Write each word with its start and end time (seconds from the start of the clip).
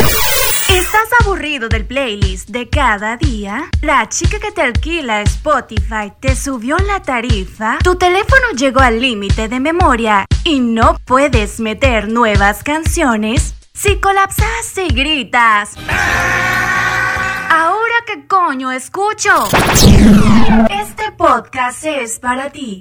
¿Estás 0.00 1.08
aburrido 1.20 1.68
del 1.68 1.84
playlist 1.84 2.48
de 2.48 2.68
cada 2.68 3.16
día? 3.16 3.70
¿La 3.80 4.08
chica 4.08 4.40
que 4.40 4.50
te 4.50 4.62
alquila 4.62 5.22
Spotify 5.22 6.12
te 6.18 6.34
subió 6.34 6.76
la 6.78 7.00
tarifa? 7.00 7.78
¿Tu 7.84 7.94
teléfono 7.94 8.50
llegó 8.56 8.80
al 8.80 9.00
límite 9.00 9.48
de 9.48 9.60
memoria 9.60 10.26
y 10.42 10.58
no 10.58 10.98
puedes 11.04 11.60
meter 11.60 12.08
nuevas 12.08 12.64
canciones? 12.64 13.54
Si 13.72 14.00
colapsaste 14.00 14.86
y 14.86 14.94
gritas... 14.94 15.74
¿Ahora 17.50 17.94
qué 18.06 18.26
coño 18.26 18.72
escucho? 18.72 19.48
Este 20.70 21.12
podcast 21.16 21.84
es 21.84 22.18
para 22.18 22.50
ti. 22.50 22.78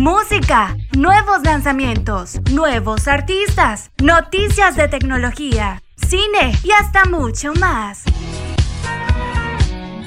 Música, 0.00 0.78
nuevos 0.96 1.42
lanzamientos, 1.42 2.40
nuevos 2.52 3.06
artistas, 3.06 3.90
noticias 4.02 4.74
de 4.74 4.88
tecnología, 4.88 5.82
cine 5.94 6.58
y 6.64 6.70
hasta 6.70 7.04
mucho 7.04 7.52
más. 7.52 8.04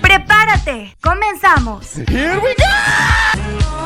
Prepárate, 0.02 0.98
comenzamos. 1.00 1.96
Here 2.10 2.40
we 2.40 2.56
go! 2.56 3.83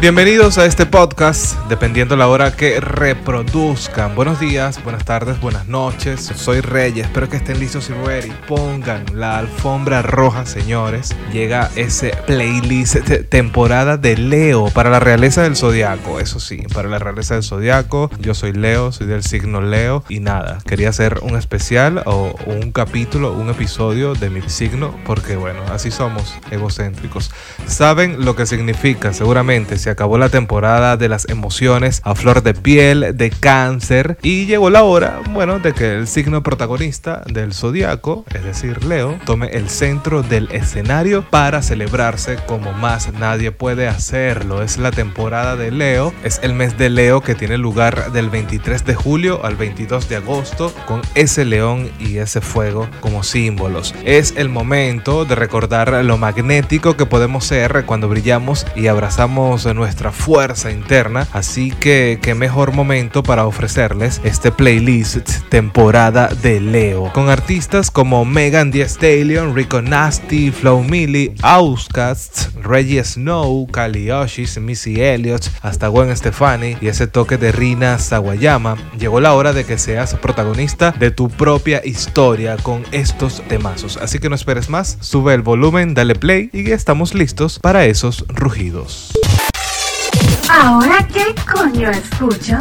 Bienvenidos 0.00 0.58
a 0.58 0.66
este 0.66 0.86
podcast, 0.86 1.58
dependiendo 1.68 2.14
la 2.14 2.28
hora 2.28 2.54
que 2.54 2.78
reproduzcan. 2.78 4.14
Buenos 4.14 4.38
días, 4.38 4.80
buenas 4.84 5.04
tardes, 5.04 5.40
buenas 5.40 5.66
noches. 5.66 6.20
Soy 6.20 6.60
Reyes, 6.60 7.06
espero 7.06 7.28
que 7.28 7.38
estén 7.38 7.58
listos 7.58 7.90
y 7.90 7.94
ready. 8.06 8.30
Pongan 8.46 9.04
la 9.12 9.38
alfombra 9.38 10.02
roja, 10.02 10.46
señores. 10.46 11.16
Llega 11.32 11.68
ese 11.74 12.16
playlist 12.28 12.94
de 13.08 13.24
temporada 13.24 13.96
de 13.96 14.16
Leo 14.16 14.66
para 14.70 14.88
la 14.88 15.00
realeza 15.00 15.42
del 15.42 15.56
zodiaco. 15.56 16.20
Eso 16.20 16.38
sí, 16.38 16.62
para 16.72 16.88
la 16.88 17.00
realeza 17.00 17.34
del 17.34 17.42
zodiaco. 17.42 18.08
Yo 18.20 18.34
soy 18.34 18.52
Leo, 18.52 18.92
soy 18.92 19.08
del 19.08 19.24
signo 19.24 19.60
Leo. 19.60 20.04
Y 20.08 20.20
nada, 20.20 20.58
quería 20.64 20.90
hacer 20.90 21.18
un 21.22 21.36
especial 21.36 22.04
o 22.06 22.36
un 22.46 22.70
capítulo, 22.70 23.32
un 23.32 23.50
episodio 23.50 24.14
de 24.14 24.30
mi 24.30 24.42
signo, 24.42 24.94
porque 25.04 25.34
bueno, 25.34 25.60
así 25.72 25.90
somos, 25.90 26.36
egocéntricos. 26.52 27.32
Saben 27.66 28.24
lo 28.24 28.36
que 28.36 28.46
significa, 28.46 29.12
seguramente 29.12 29.76
se 29.88 29.92
acabó 29.92 30.18
la 30.18 30.28
temporada 30.28 30.98
de 30.98 31.08
las 31.08 31.26
emociones 31.30 32.02
a 32.04 32.14
flor 32.14 32.42
de 32.42 32.52
piel, 32.52 33.16
de 33.16 33.30
cáncer, 33.30 34.18
y 34.20 34.44
llegó 34.44 34.68
la 34.68 34.82
hora, 34.82 35.22
bueno, 35.30 35.60
de 35.60 35.72
que 35.72 35.94
el 35.94 36.06
signo 36.06 36.42
protagonista 36.42 37.22
del 37.24 37.54
zodiaco, 37.54 38.26
es 38.34 38.44
decir, 38.44 38.84
Leo, 38.84 39.18
tome 39.24 39.46
el 39.46 39.70
centro 39.70 40.22
del 40.22 40.50
escenario 40.52 41.24
para 41.30 41.62
celebrarse 41.62 42.36
como 42.46 42.74
más 42.74 43.14
nadie 43.14 43.50
puede 43.50 43.88
hacerlo. 43.88 44.60
Es 44.60 44.76
la 44.76 44.90
temporada 44.90 45.56
de 45.56 45.70
Leo, 45.70 46.12
es 46.22 46.38
el 46.42 46.52
mes 46.52 46.76
de 46.76 46.90
Leo 46.90 47.22
que 47.22 47.34
tiene 47.34 47.56
lugar 47.56 48.12
del 48.12 48.28
23 48.28 48.84
de 48.84 48.94
julio 48.94 49.42
al 49.42 49.56
22 49.56 50.06
de 50.10 50.16
agosto, 50.16 50.70
con 50.86 51.00
ese 51.14 51.46
león 51.46 51.90
y 51.98 52.18
ese 52.18 52.42
fuego 52.42 52.90
como 53.00 53.22
símbolos. 53.22 53.94
Es 54.04 54.34
el 54.36 54.50
momento 54.50 55.24
de 55.24 55.34
recordar 55.34 56.04
lo 56.04 56.18
magnético 56.18 56.94
que 56.94 57.06
podemos 57.06 57.46
ser 57.46 57.86
cuando 57.86 58.10
brillamos 58.10 58.66
y 58.76 58.88
abrazamos 58.88 59.64
nuestra 59.78 60.12
fuerza 60.12 60.70
interna, 60.70 61.26
así 61.32 61.70
que 61.70 62.18
qué 62.20 62.34
mejor 62.34 62.72
momento 62.72 63.22
para 63.22 63.46
ofrecerles 63.46 64.20
este 64.24 64.50
playlist 64.50 65.28
temporada 65.48 66.28
de 66.42 66.60
Leo, 66.60 67.10
con 67.12 67.30
artistas 67.30 67.90
como 67.90 68.24
Megan 68.24 68.70
Thee 68.70 68.82
Stallion, 68.82 69.54
Rico 69.54 69.80
Nasty, 69.80 70.50
Flow 70.50 70.82
Millie, 70.82 71.34
Outcast, 71.42 72.54
Reggie 72.62 73.02
Snow, 73.02 73.66
Kali 73.70 74.10
Oshis, 74.10 74.58
Missy 74.60 75.00
Elliott, 75.00 75.48
hasta 75.62 75.88
Gwen 75.88 76.14
Stefani 76.14 76.76
y 76.80 76.88
ese 76.88 77.06
toque 77.06 77.38
de 77.38 77.52
Rina 77.52 77.98
Sawayama. 77.98 78.76
Llegó 78.98 79.20
la 79.20 79.34
hora 79.34 79.52
de 79.52 79.64
que 79.64 79.78
seas 79.78 80.14
protagonista 80.14 80.90
de 80.90 81.10
tu 81.10 81.30
propia 81.30 81.80
historia 81.84 82.56
con 82.56 82.84
estos 82.90 83.42
temazos, 83.48 83.96
así 83.96 84.18
que 84.18 84.28
no 84.28 84.34
esperes 84.34 84.68
más, 84.68 84.98
sube 85.00 85.34
el 85.34 85.42
volumen, 85.42 85.94
dale 85.94 86.16
play 86.16 86.50
y 86.52 86.72
estamos 86.72 87.14
listos 87.14 87.60
para 87.60 87.86
esos 87.86 88.24
rugidos. 88.28 89.12
¿Ahora 90.50 91.06
qué 91.12 91.34
coño 91.52 91.90
escucho? 91.90 92.56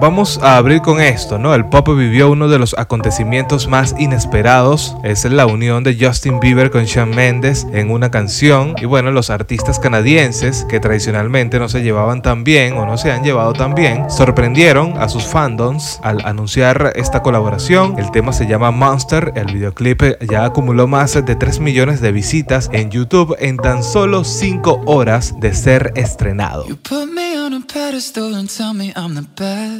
Vamos 0.00 0.38
a 0.42 0.56
abrir 0.56 0.80
con 0.80 1.00
esto, 1.00 1.38
¿no? 1.38 1.54
El 1.54 1.66
pop 1.66 1.88
vivió 1.96 2.30
uno 2.30 2.48
de 2.48 2.58
los 2.58 2.74
acontecimientos 2.78 3.68
más 3.68 3.94
inesperados. 3.98 4.96
Es 5.02 5.24
la 5.24 5.46
unión 5.46 5.84
de 5.84 5.96
Justin 5.98 6.40
Bieber 6.40 6.70
con 6.70 6.84
Shawn 6.84 7.10
Mendes 7.10 7.66
en 7.72 7.90
una 7.90 8.10
canción. 8.10 8.74
Y 8.80 8.86
bueno, 8.86 9.10
los 9.10 9.30
artistas 9.30 9.78
canadienses 9.78 10.64
que 10.68 10.80
tradicionalmente 10.80 11.58
no 11.58 11.68
se 11.68 11.82
llevaban 11.82 12.22
tan 12.22 12.44
bien 12.44 12.74
o 12.78 12.86
no 12.86 12.96
se 12.96 13.12
han 13.12 13.24
llevado 13.24 13.52
tan 13.52 13.74
bien, 13.74 14.10
sorprendieron 14.10 14.96
a 14.98 15.08
sus 15.08 15.24
fandoms 15.24 16.00
al 16.02 16.24
anunciar 16.24 16.92
esta 16.96 17.22
colaboración. 17.22 17.98
El 17.98 18.10
tema 18.10 18.32
se 18.32 18.46
llama 18.46 18.70
Monster. 18.70 19.32
El 19.34 19.52
videoclip 19.52 20.02
ya 20.30 20.44
acumuló 20.44 20.86
más 20.86 21.14
de 21.14 21.34
3 21.34 21.60
millones 21.60 22.00
de 22.00 22.12
visitas 22.12 22.70
en 22.72 22.90
YouTube 22.90 23.36
en 23.38 23.56
tan 23.56 23.82
solo 23.82 24.24
5 24.24 24.82
horas 24.86 25.34
de 25.40 25.54
ser 25.54 25.92
estrenado. 25.96 26.66
You 26.66 26.76
put 26.76 27.10
me 27.12 27.38
on 27.38 27.54
a 27.54 27.60
pedestal 27.60 28.34
and 28.34 28.48
tell 28.48 28.72
me 28.74 28.92
I'm 28.96 29.14
the 29.14 29.26
best. 29.36 29.79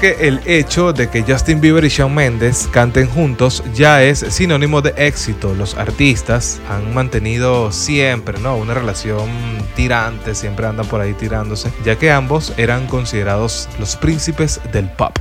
Que 0.00 0.16
el 0.26 0.40
hecho 0.46 0.94
de 0.94 1.10
que 1.10 1.22
Justin 1.22 1.60
Bieber 1.60 1.84
y 1.84 1.88
Shawn 1.88 2.14
Mendes 2.14 2.68
canten 2.72 3.06
juntos 3.06 3.62
ya 3.74 4.02
es 4.02 4.20
sinónimo 4.20 4.80
de 4.80 4.94
éxito. 4.96 5.54
Los 5.54 5.74
artistas 5.74 6.58
han 6.70 6.94
mantenido 6.94 7.70
siempre, 7.70 8.38
¿no? 8.38 8.56
Una 8.56 8.72
relación 8.72 9.28
tirante, 9.76 10.34
siempre 10.34 10.66
andan 10.66 10.86
por 10.86 11.02
ahí 11.02 11.12
tirándose, 11.12 11.70
ya 11.84 11.96
que 11.96 12.10
ambos 12.10 12.54
eran 12.56 12.86
considerados 12.86 13.68
los 13.78 13.96
príncipes 13.96 14.60
del 14.72 14.88
pop. 14.88 15.18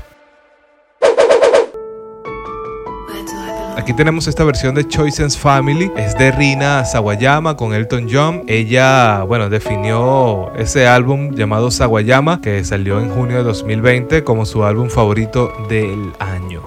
Aquí 3.80 3.94
tenemos 3.94 4.28
esta 4.28 4.44
versión 4.44 4.76
de 4.76 4.86
Choices 4.86 5.38
Family, 5.38 5.90
es 5.96 6.14
de 6.18 6.32
Rina 6.32 6.84
Sawayama 6.84 7.56
con 7.56 7.74
Elton 7.74 8.10
John. 8.12 8.44
Ella, 8.46 9.24
bueno, 9.24 9.50
definió 9.50 10.54
ese 10.58 10.86
álbum 10.86 11.34
llamado 11.34 11.72
Sawayama 11.72 12.42
que 12.42 12.62
salió 12.66 13.00
en 13.00 13.10
junio 13.10 13.38
de 13.38 13.44
2020 13.44 14.26
como 14.26 14.46
su 14.46 14.66
álbum 14.66 14.90
favorito 14.90 15.54
del 15.70 16.12
año. 16.20 16.62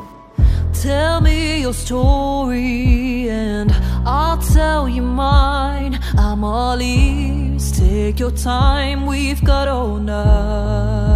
Tell 0.73 1.21
me 1.21 1.61
your 1.61 1.75
story 1.75 3.29
and 3.29 3.71
I'll 4.07 4.39
tell 4.39 4.89
you 4.89 5.03
mine. 5.03 6.01
I'm 6.17 6.43
all 6.43 6.81
ears. 6.81 7.73
Take 7.73 8.21
your 8.21 8.33
time, 8.33 9.05
we've 9.05 9.45
got 9.45 9.69
all 9.69 9.99
night. 9.99 11.13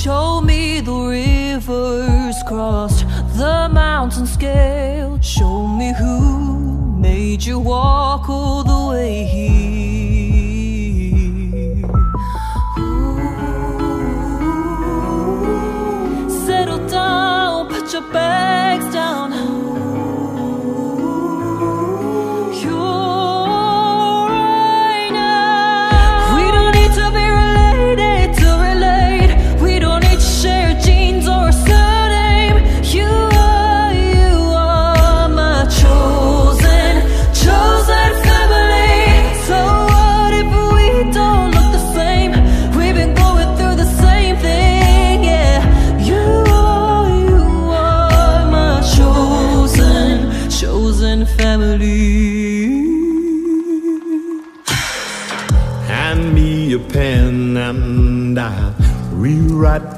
Show 0.00 0.40
me 0.40 0.80
the 0.80 0.92
rivers 0.92 2.36
crossed, 2.48 3.04
the 3.36 3.68
mountains 3.72 4.32
scaled. 4.32 5.24
Show 5.24 5.66
me 5.66 5.92
who 5.92 6.96
made 6.98 7.42
you 7.44 7.58
walk 7.58 8.28
all 8.28 8.62
the 8.64 8.90
way 8.90 9.24
here. 9.24 9.80
Settle 16.46 16.86
down, 16.88 17.68
put 17.68 17.92
your 17.92 18.02
bags 18.12 18.59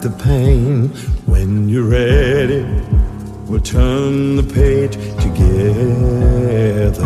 the 0.02 0.10
pain. 0.10 0.88
When 1.26 1.68
you're 1.68 1.84
ready, 1.84 2.64
we'll 3.46 3.60
turn 3.60 4.34
the 4.34 4.42
page 4.42 4.94
together. 5.22 7.02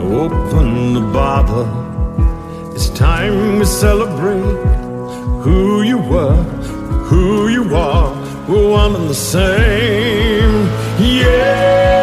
Open 0.00 0.94
the 0.94 1.00
bottle. 1.12 1.68
It's 2.74 2.88
time 2.90 3.60
we 3.60 3.64
celebrate 3.66 4.58
who 5.44 5.82
you 5.82 5.98
were, 5.98 6.42
who 7.08 7.48
you 7.48 7.72
are. 7.76 8.12
We're 8.48 8.68
one 8.68 8.96
and 8.96 9.08
the 9.08 9.14
same. 9.14 10.66
Yeah. 10.98 12.02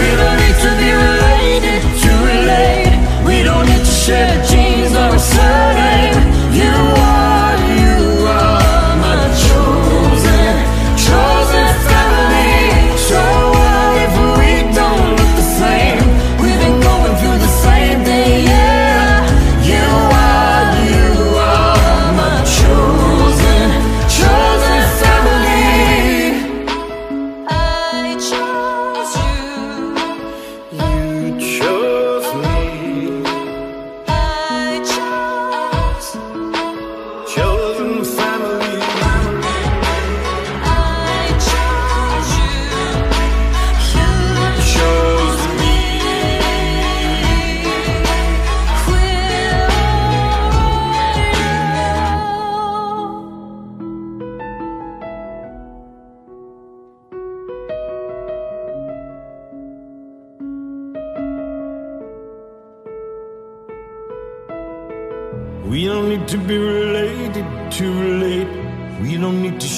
We 0.00 0.08
don't 0.20 0.38
need 0.44 0.58
to 0.64 0.70
be 0.82 0.90
related 1.08 1.82
to 2.02 2.10
relate. 2.30 2.94
We 3.26 3.42
don't 3.42 3.66
need 3.66 3.84
to 3.84 3.96
share 4.06 4.35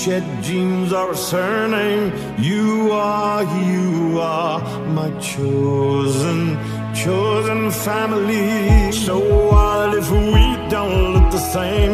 shed 0.09 0.43
genes 0.43 0.91
or 0.91 1.11
a 1.13 1.17
surname. 1.17 2.07
You 2.39 2.91
are, 2.93 3.43
you 3.63 4.19
are 4.21 4.59
my 4.99 5.11
chosen, 5.21 6.57
chosen 6.95 7.71
family. 7.71 8.91
So 8.93 9.19
what 9.51 9.95
if 10.01 10.11
we 10.11 10.45
don't 10.71 11.13
look 11.15 11.31
the 11.31 11.45
same? 11.57 11.88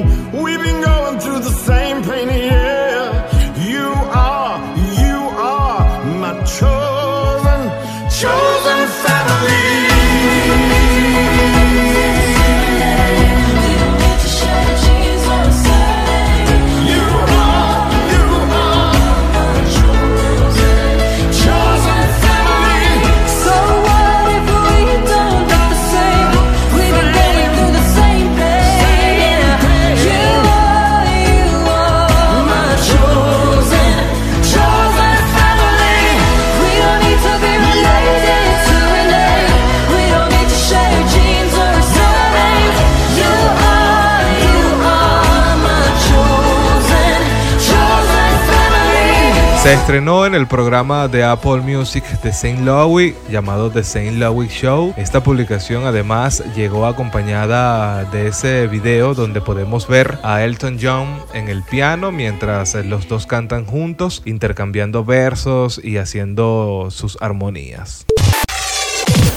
Se 49.65 49.73
estrenó 49.73 50.27
en 50.27 50.35
el 50.35 50.47
programa 50.47 51.09
de 51.09 51.25
Apple 51.25 51.63
Music 51.63 52.05
de 52.21 52.35
Saint 52.35 52.61
Louis 52.61 53.15
llamado 53.31 53.71
The 53.71 53.83
Saint 53.83 54.19
Louis 54.19 54.51
Show. 54.51 54.93
Esta 54.99 55.23
publicación 55.23 55.87
además 55.87 56.43
llegó 56.55 56.85
acompañada 56.85 58.05
de 58.05 58.29
ese 58.29 58.67
video 58.67 59.15
donde 59.15 59.41
podemos 59.41 59.89
ver 59.89 60.19
a 60.23 60.45
Elton 60.45 60.77
John 60.79 61.07
en 61.33 61.49
el 61.49 61.63
piano 61.63 62.13
mientras 62.13 62.75
los 62.75 63.09
dos 63.09 63.27
cantan 63.27 63.65
juntos, 63.65 64.21
intercambiando 64.27 65.03
versos 65.03 65.81
y 65.83 65.97
haciendo 65.97 66.89
sus 66.91 67.17
armonías. 67.23 68.05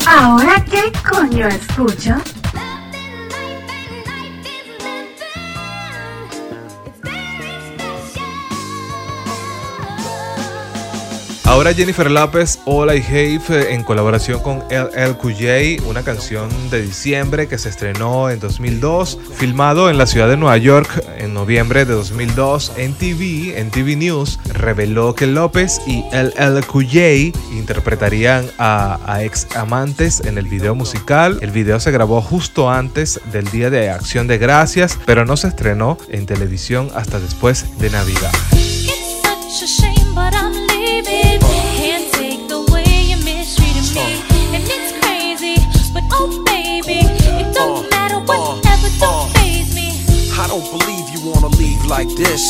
¿Ahora 0.05 0.61
qué 0.69 0.91
coño 1.09 1.47
escucho? 1.47 2.15
Ahora 11.57 11.73
Jennifer 11.73 12.11
López, 12.11 12.59
All 12.65 12.95
I 12.95 13.01
Have, 13.01 13.41
eh, 13.49 13.73
en 13.73 13.81
colaboración 13.81 14.39
con 14.41 14.59
LL 14.69 15.17
Cool 15.17 15.33
J, 15.33 15.83
una 15.89 16.03
canción 16.03 16.49
de 16.69 16.83
diciembre 16.83 17.47
que 17.47 17.57
se 17.57 17.69
estrenó 17.69 18.29
en 18.29 18.39
2002, 18.39 19.17
filmado 19.33 19.89
en 19.89 19.97
la 19.97 20.05
ciudad 20.05 20.29
de 20.29 20.37
Nueva 20.37 20.57
York 20.57 21.03
en 21.17 21.33
noviembre 21.33 21.85
de 21.85 21.95
2002. 21.95 22.73
En 22.77 22.93
TV, 22.93 23.59
en 23.59 23.71
TV 23.71 23.95
News, 23.95 24.39
reveló 24.53 25.15
que 25.15 25.25
López 25.25 25.81
y 25.87 26.03
LL 26.11 26.63
Cool 26.67 26.85
J 26.85 27.35
interpretarían 27.51 28.45
a, 28.59 29.17
ex 29.23 29.47
amantes 29.55 30.19
en 30.25 30.37
el 30.37 30.45
video 30.45 30.75
musical. 30.75 31.39
El 31.41 31.49
video 31.49 31.79
se 31.79 31.89
grabó 31.89 32.21
justo 32.21 32.69
antes 32.69 33.19
del 33.31 33.49
Día 33.49 33.71
de 33.71 33.89
Acción 33.89 34.27
de 34.27 34.37
Gracias, 34.37 34.99
pero 35.07 35.25
no 35.25 35.35
se 35.35 35.47
estrenó 35.47 35.97
en 36.09 36.27
televisión 36.27 36.91
hasta 36.93 37.19
después 37.19 37.79
de 37.79 37.89
Navidad. 37.89 38.31
Like 51.87 52.09
this. 52.15 52.43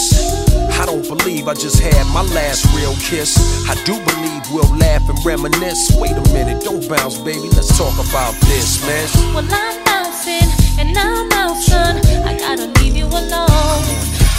I 0.79 0.86
don't 0.86 1.08
believe 1.08 1.48
I 1.48 1.53
just 1.53 1.79
had 1.79 2.06
my 2.13 2.24
last 2.34 2.65
real 2.75 2.94
kiss. 2.96 3.38
I 3.70 3.75
do 3.84 3.94
believe 3.94 4.44
we'll 4.51 4.75
laugh 4.77 5.08
and 5.10 5.20
reminisce. 5.25 5.96
Wait 5.98 6.12
a 6.12 6.25
minute, 6.34 6.63
don't 6.63 6.88
bounce, 6.89 7.17
baby. 7.20 7.50
Let's 7.56 7.77
talk 7.77 7.94
about 7.94 8.34
this, 8.50 8.82
man. 8.86 9.08
Well, 9.34 9.48
I'm 9.50 9.84
bouncing 9.86 10.50
and 10.79 10.98
I'm 10.98 11.27
son. 11.62 11.98
I 12.25 12.38
gotta 12.38 12.67
leave 12.79 12.96
you 12.96 13.06
alone. 13.06 13.84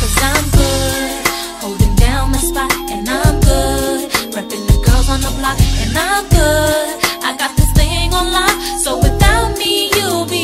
Cause 0.01 0.17
I'm 0.31 0.45
good, 0.61 1.11
holding 1.63 1.95
down 1.97 2.31
my 2.31 2.39
spot, 2.39 2.73
and 2.95 3.09
I'm 3.09 3.41
good. 3.41 4.11
Repping 4.35 4.65
the 4.71 4.79
girls 4.87 5.09
on 5.09 5.21
the 5.21 5.33
block, 5.39 5.59
and 5.83 5.97
I'm 5.97 6.25
good. 6.29 6.89
I 7.29 7.37
got 7.37 7.57
this 7.57 7.71
thing 7.73 8.15
on 8.15 8.33
lock, 8.33 8.57
so 8.85 8.99
without 8.99 9.59
me, 9.59 9.91
you'll 9.97 10.27
be 10.27 10.38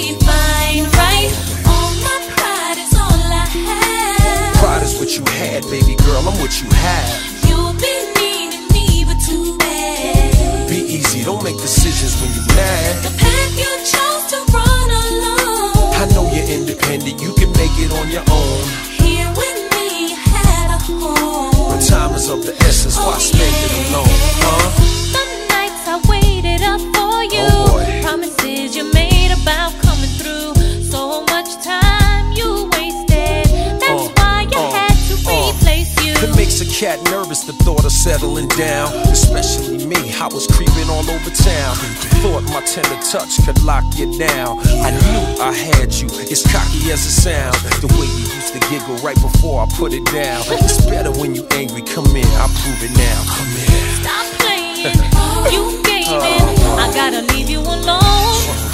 what 6.44 6.60
you 6.60 6.68
have. 6.68 7.48
You'll 7.48 7.72
be 7.80 7.94
needing 8.20 8.68
me, 8.68 9.02
but 9.08 9.16
too 9.16 9.56
bad. 9.56 10.68
Be 10.68 10.76
easy, 10.76 11.24
don't 11.24 11.42
make 11.42 11.56
decisions 11.56 12.20
when 12.20 12.28
you're 12.36 12.52
mad. 12.52 12.92
The 13.00 13.12
path 13.16 13.52
you 13.56 13.72
chose 13.88 14.24
to 14.32 14.38
run 14.52 14.88
alone. 15.08 15.96
I 15.96 16.04
know 16.12 16.28
you're 16.36 16.44
independent, 16.44 17.16
you 17.24 17.32
can 17.40 17.48
make 17.56 17.72
it 17.80 17.90
on 17.96 18.12
your 18.12 18.26
own. 18.28 18.60
Here 19.00 19.30
with 19.40 19.58
me, 19.72 20.12
you 20.12 20.16
had 20.36 20.68
a 20.68 20.78
home. 20.84 21.72
But 21.72 21.80
time 21.80 22.12
is 22.12 22.28
of 22.28 22.44
the 22.44 22.52
essence, 22.68 22.98
why 22.98 23.16
oh, 23.16 23.24
spend 23.24 23.56
it 23.64 23.72
alone, 23.88 24.03
settling 38.14 38.48
down. 38.48 38.92
Especially 39.10 39.86
me, 39.86 39.96
I 40.14 40.28
was 40.30 40.46
creeping 40.46 40.88
all 40.88 41.02
over 41.10 41.30
town. 41.30 41.74
Thought 42.22 42.44
my 42.54 42.62
tender 42.62 42.98
touch 43.10 43.42
could 43.44 43.60
lock 43.64 43.84
you 43.98 44.06
down. 44.18 44.58
I 44.86 44.90
knew 45.02 45.42
I 45.42 45.52
had 45.52 45.92
you, 45.94 46.06
it's 46.30 46.44
cocky 46.46 46.92
as 46.92 47.02
it 47.02 47.16
sounds. 47.26 47.58
The 47.80 47.88
way 47.98 48.06
you 48.06 48.26
used 48.38 48.52
to 48.54 48.60
giggle 48.70 48.96
right 49.02 49.18
before 49.20 49.62
I 49.62 49.66
put 49.74 49.92
it 49.92 50.04
down. 50.06 50.42
It's 50.62 50.84
better 50.86 51.10
when 51.10 51.34
you 51.34 51.44
angry, 51.50 51.82
come 51.82 52.06
in, 52.14 52.26
I'll 52.38 52.54
prove 52.62 52.80
it 52.86 52.94
now. 52.94 53.18
Come 53.34 53.50
in. 53.66 53.74
Stop 53.98 54.26
playing. 54.38 54.94
Oh, 55.18 55.50
you 55.50 55.62
gave 55.82 56.06
in. 56.06 56.42
Oh. 56.62 56.84
I 56.84 56.86
gotta 56.94 57.22
leave 57.34 57.50
you 57.50 57.60
alone. 57.60 57.98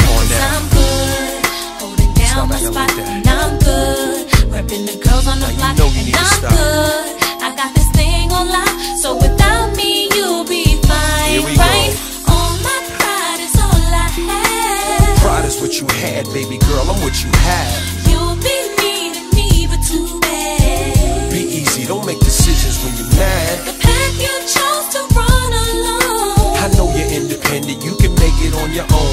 Cause. 0.05 0.33
I'm 0.53 0.65
good. 0.69 1.47
Holding 1.81 2.13
down 2.15 2.49
my 2.49 2.61
spot. 2.61 2.91
and 2.93 3.27
I'm 3.27 3.59
good. 3.59 4.29
Repping 4.53 4.85
the 4.85 5.01
girls 5.01 5.27
on 5.27 5.41
the 5.41 5.49
block. 5.57 5.79
know 5.79 5.89
you 5.89 5.97
and 5.97 6.07
need 6.07 6.15
to 6.15 6.21
I'm 6.21 6.39
stop. 6.39 6.53
good. 6.53 7.17
I 7.41 7.57
got 7.57 7.75
this 7.75 7.90
what 15.71 15.79
you 15.81 15.87
had, 16.03 16.25
baby 16.33 16.59
girl, 16.59 16.91
I'm 16.91 17.01
what 17.01 17.23
you 17.23 17.31
have. 17.31 18.09
You'll 18.09 18.35
be 18.37 18.59
me, 18.81 19.67
but 19.69 19.81
too 19.87 20.19
bad. 20.21 21.31
Be 21.31 21.39
easy, 21.39 21.87
don't 21.87 22.05
make 22.05 22.19
decisions 22.19 22.83
when 22.83 22.97
you're 22.97 23.15
mad. 23.15 23.67
The 23.67 23.79
path 23.79 24.17
you 24.19 24.35
chose 24.51 24.89
to 24.95 25.01
run 25.15 25.53
alone. 25.71 26.57
I 26.59 26.71
know 26.77 26.91
you're 26.97 27.13
independent, 27.13 27.85
you 27.85 27.95
can 27.97 28.15
make 28.15 28.35
it 28.43 28.55
on 28.55 28.73
your 28.73 28.87
own. 28.93 29.10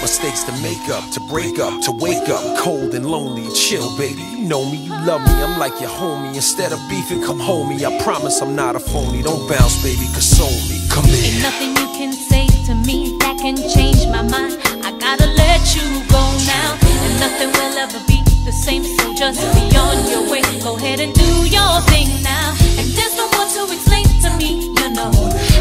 Mistakes 0.00 0.44
to 0.44 0.52
make 0.62 0.88
up, 0.88 1.10
to 1.12 1.20
break 1.20 1.58
up, 1.58 1.80
to 1.82 1.92
wake 1.92 2.28
up, 2.28 2.58
cold 2.58 2.94
and 2.94 3.06
lonely. 3.06 3.46
Chill, 3.54 3.96
baby. 3.96 4.22
You 4.22 4.44
know 4.48 4.64
me, 4.64 4.78
you 4.78 4.92
love 5.04 5.20
me, 5.22 5.32
I'm 5.42 5.58
like 5.58 5.80
your 5.80 5.90
homie. 5.90 6.34
Instead 6.34 6.72
of 6.72 6.80
beefing, 6.88 7.22
come 7.22 7.38
home 7.38 7.68
me. 7.68 7.84
I 7.84 7.98
promise 8.02 8.40
I'm 8.40 8.54
not 8.54 8.76
a 8.76 8.80
phony. 8.80 9.22
Don't 9.22 9.48
bounce, 9.48 9.82
baby, 9.82 10.06
console 10.12 10.50
me. 10.70 10.78
Come 10.90 11.04
Ain't 11.06 11.36
in. 11.36 11.42
nothing 11.42 11.70
you 11.76 11.86
can 11.98 12.12
say 12.12 12.46
to 12.66 12.74
me 12.86 13.16
that 13.20 13.38
can 13.38 13.56
change 13.56 14.06
my 14.06 14.22
mind. 14.22 14.56
I 14.84 14.90
gotta 14.98 15.26
let 15.34 15.62
you 15.74 15.82
go 16.08 16.22
now. 16.46 16.78
And 16.82 17.20
nothing 17.20 17.50
will 17.52 17.78
ever 17.78 18.00
be 18.06 18.22
the 18.44 18.52
same, 18.52 18.84
so 18.84 19.14
just 19.14 19.40
be 19.54 19.76
on 19.76 19.96
your 20.10 20.24
way. 20.30 20.42
Go 20.62 20.76
ahead 20.76 21.00
and 21.00 21.12
do 21.14 21.28
your 21.48 21.80
thing 21.92 22.08
now. 22.22 22.54
And 22.78 22.86
there's 22.96 23.16
no 23.16 23.26
more 23.36 23.46
to 23.46 23.72
explain 23.72 24.06
to 24.24 24.30
me, 24.38 24.72
you 24.72 24.88
know. 24.94 25.10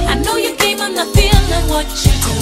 I 0.08 0.16
know 0.24 0.38
you 0.38 0.56
came, 0.56 0.80
I'm 0.82 0.94
not 0.96 1.08
feeling 1.16 1.66
what 1.70 1.86
you 2.06 2.12
do. 2.24 2.34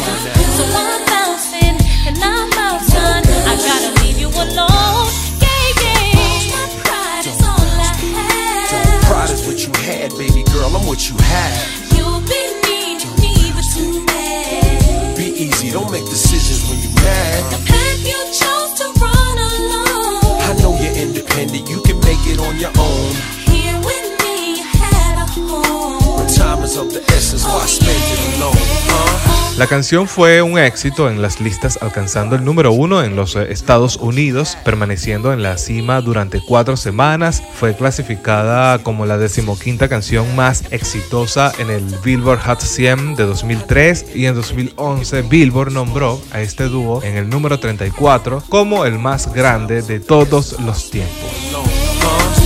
So 0.56 0.64
I'm 0.64 1.06
bouncing 1.06 1.65
and 2.08 2.18
I'm 2.22 2.54
out. 2.54 2.82
I 2.86 3.56
gotta 3.58 4.02
leave 4.02 4.20
you 4.20 4.30
alone. 4.30 5.10
Yeah, 5.42 5.82
yeah. 5.82 6.54
My 6.54 6.66
pride 6.86 7.26
is 7.26 7.42
all 7.42 7.66
I 7.82 7.94
have. 8.14 9.02
Pride 9.10 9.32
is 9.32 9.42
what 9.48 9.58
you 9.66 9.74
had, 9.82 10.12
baby 10.18 10.44
girl, 10.54 10.76
I'm 10.76 10.86
what 10.86 11.10
you 11.10 11.18
have. 11.18 11.66
You'll 11.98 12.22
be 12.22 12.42
needing 12.66 13.16
me, 13.18 13.52
but 13.56 13.66
too 13.74 14.06
bad. 14.06 15.18
Be 15.18 15.34
easy, 15.34 15.72
don't 15.72 15.92
make 15.92 16.06
decisions 16.06 16.70
when 16.70 16.78
you're 16.80 16.94
mad. 17.02 17.42
The 17.52 17.62
path 17.74 18.02
you 18.06 18.22
chose 18.30 18.72
to 18.80 18.86
run 19.02 19.38
alone. 19.50 20.46
I 20.46 20.54
know 20.62 20.78
you're 20.78 20.94
independent, 20.94 21.68
you 21.70 21.82
can 21.82 22.00
make 22.02 22.22
it 22.30 22.40
on 22.40 22.58
your 22.60 22.74
own. 22.78 23.12
Here 23.50 23.78
with 23.82 24.08
me, 24.22 24.62
you 24.62 24.68
had 24.78 25.26
a 25.26 25.28
home. 25.34 26.22
But 26.22 26.30
time 26.30 26.62
is 26.64 26.78
of 26.78 26.94
the 26.94 27.02
essence, 27.18 27.44
why 27.44 27.66
spend 27.66 27.98
it 27.98 28.38
alone? 28.38 28.54
Huh? 28.94 29.35
La 29.58 29.68
canción 29.68 30.06
fue 30.10 30.42
un 30.42 30.60
éxito 30.60 31.10
en 31.10 31.22
las 31.22 31.40
listas 31.40 31.80
alcanzando 31.82 32.36
el 32.36 32.44
número 32.44 32.74
uno 32.74 33.02
en 33.04 33.16
los 33.16 33.38
eh, 33.38 33.54
Estados 33.54 33.96
Unidos, 33.96 34.58
permaneciendo 34.66 35.32
en 35.32 35.44
la 35.44 35.58
cima 35.58 36.02
durante 36.02 36.42
cuatro 36.42 36.76
semanas. 36.76 37.42
Fue 37.54 37.74
clasificada 37.74 38.80
como 38.80 39.06
la 39.06 39.18
decimoquinta 39.18 39.88
canción 39.88 40.36
más 40.36 40.66
exitosa 40.72 41.54
en 41.58 41.70
el 41.70 41.86
Billboard 42.04 42.42
Hot 42.42 42.60
100 42.60 43.16
de 43.16 43.26
2003 43.26 44.08
y 44.14 44.26
en 44.26 44.36
2011 44.36 45.22
Billboard 45.22 45.72
nombró 45.72 46.20
a 46.34 46.42
este 46.42 46.66
dúo 46.66 47.02
en 47.02 47.16
el 47.16 47.30
número 47.30 47.58
34 47.58 48.44
como 48.50 48.84
el 48.84 49.00
más 49.00 49.34
grande 49.34 49.82
de 49.82 50.02
todos 50.02 50.60
los 50.60 50.92
tiempos. 50.92 52.45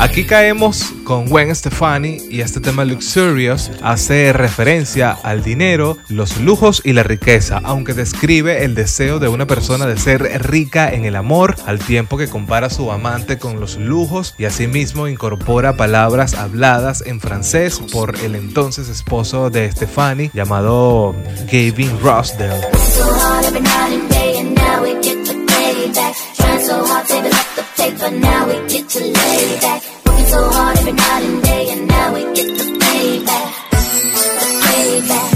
Aquí 0.00 0.24
caemos 0.24 0.94
con 1.04 1.28
Gwen 1.28 1.54
Stefani 1.54 2.22
y 2.30 2.40
este 2.40 2.58
tema 2.58 2.86
Luxurious 2.86 3.70
hace 3.82 4.32
referencia 4.32 5.10
al 5.10 5.42
dinero, 5.42 5.98
los 6.08 6.38
lujos 6.38 6.80
y 6.82 6.94
la 6.94 7.02
riqueza, 7.02 7.60
aunque 7.62 7.92
describe 7.92 8.64
el 8.64 8.74
deseo 8.74 9.18
de 9.18 9.28
una 9.28 9.46
persona 9.46 9.84
de 9.84 9.98
ser 9.98 10.22
rica 10.42 10.90
en 10.90 11.04
el 11.04 11.16
amor, 11.16 11.54
al 11.66 11.80
tiempo 11.80 12.16
que 12.16 12.30
compara 12.30 12.68
a 12.68 12.70
su 12.70 12.90
amante 12.90 13.38
con 13.38 13.60
los 13.60 13.76
lujos 13.76 14.34
y 14.38 14.46
asimismo 14.46 15.06
incorpora 15.06 15.76
palabras 15.76 16.32
habladas 16.32 17.02
en 17.04 17.20
francés 17.20 17.78
por 17.92 18.16
el 18.20 18.36
entonces 18.36 18.88
esposo 18.88 19.50
de 19.50 19.70
Stefani 19.70 20.30
llamado 20.32 21.14
Gavin 21.52 22.00
Rossdale. 22.00 22.56
late, 27.90 28.00
but 28.00 28.12
now 28.12 28.46
we 28.46 28.54
get 28.68 28.88
to 28.88 29.00
lay 29.00 29.60
back. 29.60 29.82
Working 30.06 30.26
so 30.26 30.50
hard 30.50 30.78
every 30.78 30.92
night 30.92 31.22
and 31.22 31.42
day, 31.42 31.70
and 31.70 31.88
now 31.88 32.14
we 32.14 32.22
get 32.34 32.58
the 32.58 32.64
payback. 32.82 33.50
The 34.40 34.48
payback. 34.64 35.30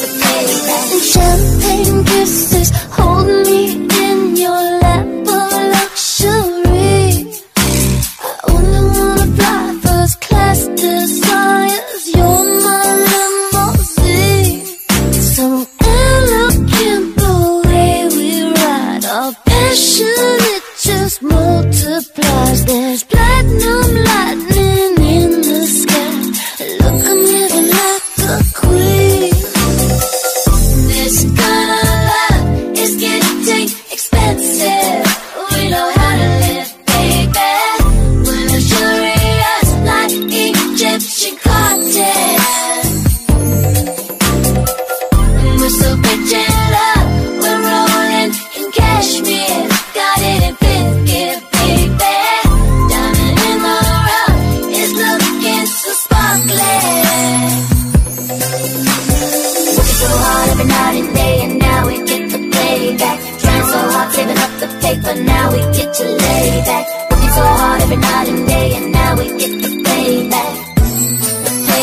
The 0.00 0.08
payback. 0.22 0.86
Champagne 1.12 2.04
kisses. 2.04 2.70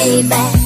baby. 0.03 0.62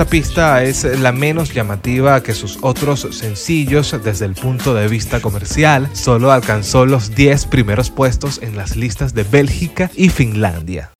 esta 0.00 0.10
pista 0.10 0.62
es 0.62 0.84
la 0.98 1.12
menos 1.12 1.52
llamativa 1.52 2.22
que 2.22 2.32
sus 2.32 2.56
otros 2.62 3.06
sencillos 3.10 3.94
desde 4.02 4.24
el 4.24 4.32
punto 4.32 4.72
de 4.72 4.88
vista 4.88 5.20
comercial. 5.20 5.90
Solo 5.92 6.32
alcanzó 6.32 6.86
los 6.86 7.14
10 7.14 7.44
primeros 7.44 7.90
puestos 7.90 8.40
en 8.42 8.56
las 8.56 8.76
listas 8.76 9.12
de 9.12 9.24
Bélgica 9.24 9.90
y 9.94 10.08
Finlandia. 10.08 10.92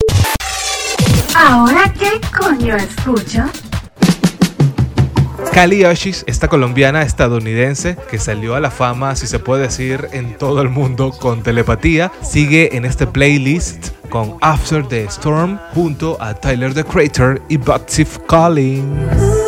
¿Ahora 1.35 1.91
qué 1.99 2.21
coño 2.39 2.77
escucho? 2.77 3.45
Cali 5.55 5.87
Oshis, 5.87 6.23
esta 6.27 6.49
colombiana 6.49 7.01
estadounidense 7.01 7.97
que 8.11 8.19
salió 8.19 8.55
a 8.55 8.61
la 8.61 8.71
fama, 8.71 9.17
si 9.17 9.27
se 9.27 9.39
puede 9.39 9.63
decir, 9.63 10.09
en 10.13 10.37
todo 10.37 10.61
el 10.61 10.69
mundo 10.69 11.11
con 11.11 11.43
telepatía, 11.43 12.13
sigue 12.21 12.77
en 12.77 12.85
este 12.85 13.07
playlist 13.07 13.93
con 14.11 14.37
After 14.41 14.87
the 14.87 15.05
Storm 15.05 15.59
junto 15.75 16.17
a 16.21 16.35
Tyler 16.35 16.75
the 16.75 16.85
Creator 16.85 17.41
y 17.49 17.57
Batsif 17.57 18.19
Collins. 18.27 19.40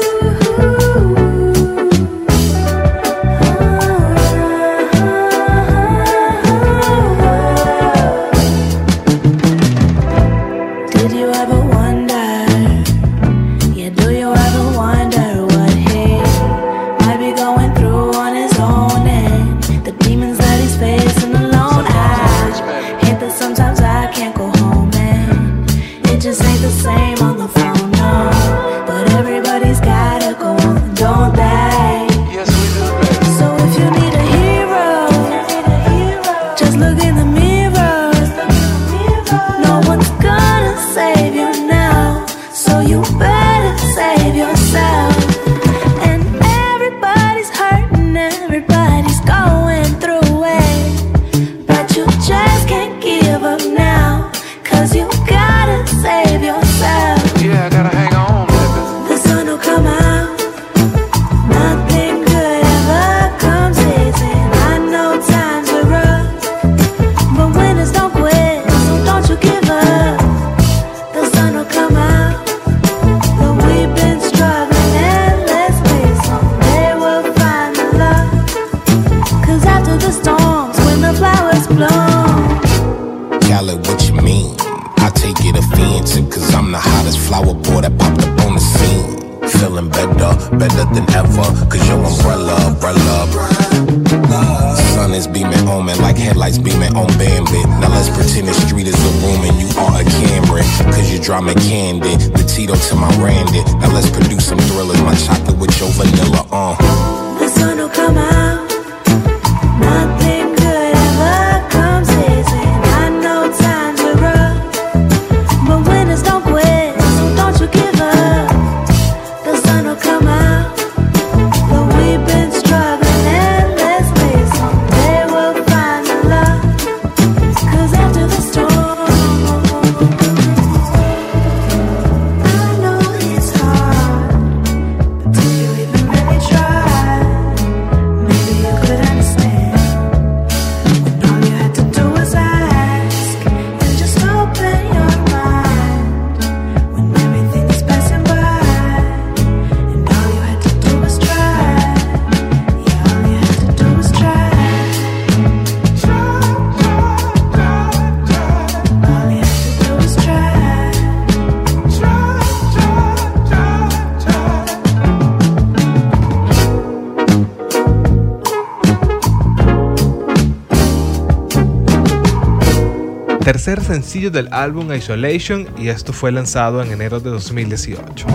Tercer 173.43 173.83
sencillo 173.83 174.31
del 174.31 174.49
álbum 174.53 174.93
Isolation 174.93 175.67
y 175.77 175.89
esto 175.89 176.13
fue 176.13 176.31
lanzado 176.31 176.81
en 176.81 176.93
enero 176.93 177.19
de 177.19 177.31
2018. 177.31 178.27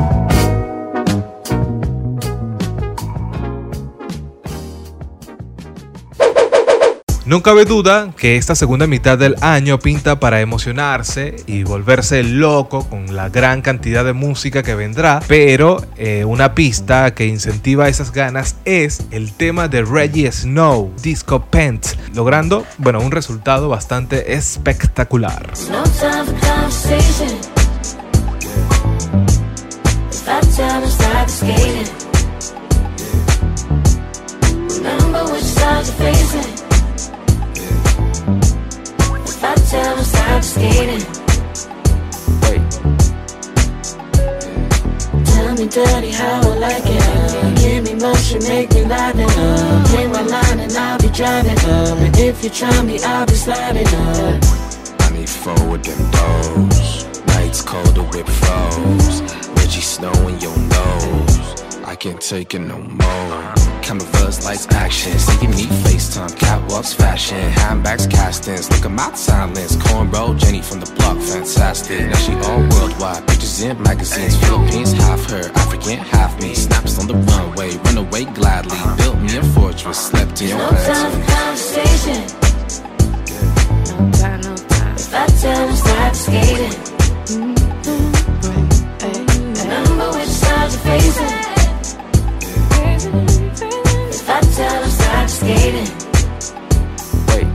No 7.25 7.43
cabe 7.43 7.65
duda 7.65 8.13
que 8.17 8.37
esta 8.37 8.55
segunda 8.55 8.87
mitad 8.87 9.17
del 9.17 9.35
año 9.41 9.79
pinta 9.79 10.19
para 10.19 10.39
emocionarse 10.39 11.35
y 11.45 11.63
volverse 11.63 12.23
loco 12.23 12.87
con 12.89 12.96
la 13.17 13.29
gran 13.29 13.63
cantidad 13.63 14.05
de 14.05 14.13
música 14.13 14.61
que 14.61 14.75
vendrá, 14.75 15.21
pero 15.27 15.83
eh, 15.97 16.23
una 16.23 16.53
pista 16.53 17.15
que 17.15 17.25
incentiva 17.25 17.89
esas 17.89 18.11
ganas 18.11 18.57
es 18.63 19.01
el 19.09 19.33
tema 19.33 19.67
de 19.67 19.81
Reggie 19.81 20.31
Snow, 20.31 20.93
Disco 21.01 21.43
Pants, 21.43 21.97
logrando, 22.13 22.63
bueno, 22.77 22.99
un 22.99 23.09
resultado 23.09 23.69
bastante 23.69 24.35
espectacular. 24.35 25.51
Me 45.57 45.67
dirty 45.67 46.11
how 46.11 46.41
I 46.41 46.57
like 46.57 46.83
it. 46.85 47.57
Give 47.57 47.83
me 47.83 47.95
motion, 47.95 48.43
make 48.43 48.71
me 48.73 48.85
liven 48.85 49.29
up. 49.29 49.87
Play 49.87 50.07
my 50.07 50.21
line 50.21 50.59
and 50.59 50.71
I'll 50.73 50.99
be 50.99 51.09
driving 51.09 51.57
up. 51.57 51.97
And 51.97 52.17
if 52.17 52.43
you 52.43 52.49
try 52.49 52.83
me, 52.83 52.99
I'll 53.01 53.25
be 53.25 53.33
sliding 53.33 53.87
up. 53.87 54.43
I 54.99 55.09
need 55.13 55.29
four 55.29 55.55
with 55.69 55.83
them 55.83 56.11
doors. 56.11 57.05
Nights 57.25 57.61
colder 57.61 58.03
whip 58.03 58.27
froze. 58.27 59.21
Reggie 59.55 59.81
Snow 59.81 60.13
in 60.27 60.39
your 60.39 60.57
nose. 60.57 61.66
I 61.87 61.95
can't 61.95 62.19
take 62.19 62.53
it 62.53 62.59
no 62.59 62.77
more. 62.79 63.53
Cameras, 63.81 64.43
lights, 64.43 64.67
action. 64.71 65.17
See 65.17 65.47
me 65.47 65.63
FaceTime, 65.87 66.31
catwalks, 66.31 66.93
fashion, 66.93 67.37
handbags, 67.37 68.05
castings. 68.07 68.69
Look 68.69 68.83
at 68.83 68.91
my 68.91 69.09
talents. 69.11 69.77
Cornrow, 69.77 70.37
Jenny 70.37 70.61
from 70.61 70.81
the 70.81 70.91
block, 70.95 71.17
fantastic. 71.17 72.01
Now 72.01 72.17
she 72.17 72.33
all 72.33 72.59
worldwide. 72.59 73.25
Pictures 73.25 73.61
in 73.61 73.81
magazines. 73.81 74.35
Philippines, 74.35 74.91
half 74.91 75.29
her, 75.29 75.49
African, 75.55 75.99
half 75.99 76.37
me. 76.41 76.55
Snaps 76.55 76.99
on 76.99 77.07
the 77.07 77.15
runway, 77.15 77.77
run 77.77 77.97
away 77.99 78.25
gladly. 78.25 78.77
Built 78.97 79.19
me 79.19 79.37
a 79.37 79.43
fortress, 79.55 80.09
slept 80.09 80.41
in 80.41 80.49
your 80.49 80.57
No 80.57 80.69
time 80.69 81.11
for 81.13 81.23
conversation. 81.31 82.21
No 83.87 84.11
time, 84.11 84.41
no 84.41 84.55
time. 84.57 84.95
If 84.95 85.13
I 85.15 85.25
tell 85.39 85.67
them 85.67 85.75
stop 85.77 86.15
skating, 86.15 86.75
mm-hmm. 87.31 87.77
remember 89.55 90.11
which 90.17 90.27
side 90.27 90.71
you're 90.73 90.81
facing. 90.81 91.46
till 94.57 94.65
I'm 94.65 95.27
skating. 95.27 95.85
Hey, 97.27 97.45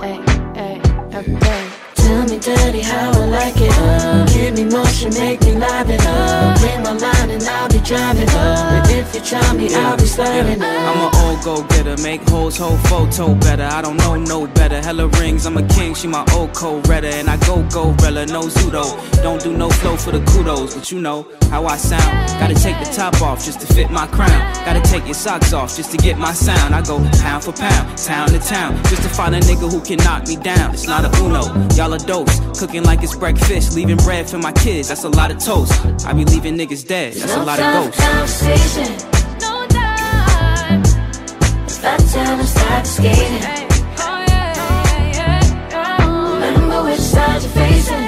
hey, 0.00 0.20
hey, 0.56 0.80
okay 1.14 1.71
tell 2.12 2.28
me 2.28 2.38
dirty 2.38 2.80
how 2.80 3.10
I 3.10 3.24
like 3.26 3.54
it. 3.56 4.32
Give 4.32 4.54
me 4.54 4.64
motion, 4.64 5.10
make 5.14 5.40
me 5.42 5.52
live 5.52 5.88
it 5.88 6.04
up. 6.06 6.58
Play 6.58 6.78
my 6.78 6.92
line 6.92 7.30
and 7.30 7.42
I'll 7.42 7.68
be 7.68 7.80
driving 7.80 8.28
up. 8.28 8.84
But 8.84 8.90
if 8.90 9.14
you 9.14 9.20
try 9.20 9.52
me, 9.54 9.74
I'll 9.74 9.96
be 9.96 10.06
sliding 10.06 10.62
up. 10.62 10.88
I'm 10.88 11.00
an 11.06 11.10
old 11.24 11.42
go 11.44 11.62
getter, 11.68 11.96
make 12.02 12.22
hoes 12.28 12.56
whole 12.56 12.76
photo 12.90 13.34
better. 13.34 13.64
I 13.64 13.80
don't 13.82 13.96
know 13.96 14.16
no 14.16 14.46
better. 14.46 14.80
Hella 14.82 15.08
rings, 15.20 15.46
I'm 15.46 15.56
a 15.56 15.66
king, 15.68 15.94
she 15.94 16.06
my 16.08 16.24
old 16.34 16.52
co 16.54 16.80
redder. 16.90 17.14
And 17.20 17.28
I 17.28 17.36
go 17.46 17.62
go 17.70 17.92
rella, 18.02 18.26
no 18.26 18.42
zudo. 18.42 18.84
Don't 19.22 19.42
do 19.42 19.56
no 19.56 19.70
flow 19.70 19.96
for 19.96 20.12
the 20.12 20.22
kudos, 20.32 20.74
but 20.74 20.90
you 20.90 21.00
know 21.00 21.26
how 21.50 21.64
I 21.66 21.76
sound. 21.76 22.12
Gotta 22.40 22.54
take 22.54 22.78
the 22.84 22.90
top 22.92 23.20
off 23.22 23.44
just 23.44 23.60
to 23.60 23.66
fit 23.74 23.90
my 23.90 24.06
crown. 24.08 24.42
Gotta 24.66 24.82
take 24.82 25.04
your 25.06 25.14
socks 25.14 25.52
off 25.52 25.76
just 25.76 25.90
to 25.92 25.96
get 25.96 26.18
my 26.18 26.32
sound. 26.32 26.74
I 26.74 26.82
go 26.82 26.98
pound 27.20 27.44
for 27.44 27.52
pound, 27.52 27.96
town 27.96 28.28
to 28.28 28.38
town, 28.38 28.76
just 28.84 29.02
to 29.02 29.08
find 29.08 29.34
a 29.34 29.40
nigga 29.40 29.70
who 29.70 29.80
can 29.80 29.98
knock 29.98 30.26
me 30.28 30.36
down. 30.36 30.74
It's 30.74 30.86
not 30.86 31.04
a 31.04 31.10
uno, 31.22 31.42
y'all 31.76 31.92
a 31.92 32.01
dose. 32.06 32.40
Cooking 32.58 32.82
like 32.84 33.02
it's 33.02 33.16
breakfast, 33.16 33.74
leaving 33.74 33.96
bread 33.98 34.28
for 34.28 34.38
my 34.38 34.52
kids. 34.52 34.88
That's 34.88 35.04
a 35.04 35.08
lot 35.08 35.30
of 35.30 35.38
toast. 35.38 35.72
I 36.06 36.12
be 36.12 36.24
leaving 36.24 36.56
niggas 36.56 36.86
dead. 36.86 37.14
That's 37.14 37.32
a 37.32 37.36
No 37.38 37.44
lot 37.44 37.58
time 37.58 37.76
of 37.76 37.84
ghosts. 37.96 38.00
conversation. 38.02 39.08
No 39.40 39.66
time. 39.68 40.82
If 41.66 41.84
I 41.84 41.96
tell 41.96 42.36
them 42.36 42.46
stop 42.46 42.86
skating, 42.86 43.42
oh, 46.00 46.40
remember 46.40 46.84
which 46.90 47.00
side 47.00 47.42
you're 47.42 47.50
facing. 47.50 48.02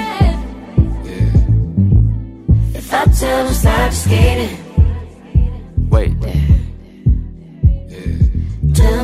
If 2.75 2.93
I 2.93 3.05
tell 3.05 3.45
them 3.45 3.53
stop 3.53 3.93
skating, 3.93 4.57
Wait. 5.89 6.11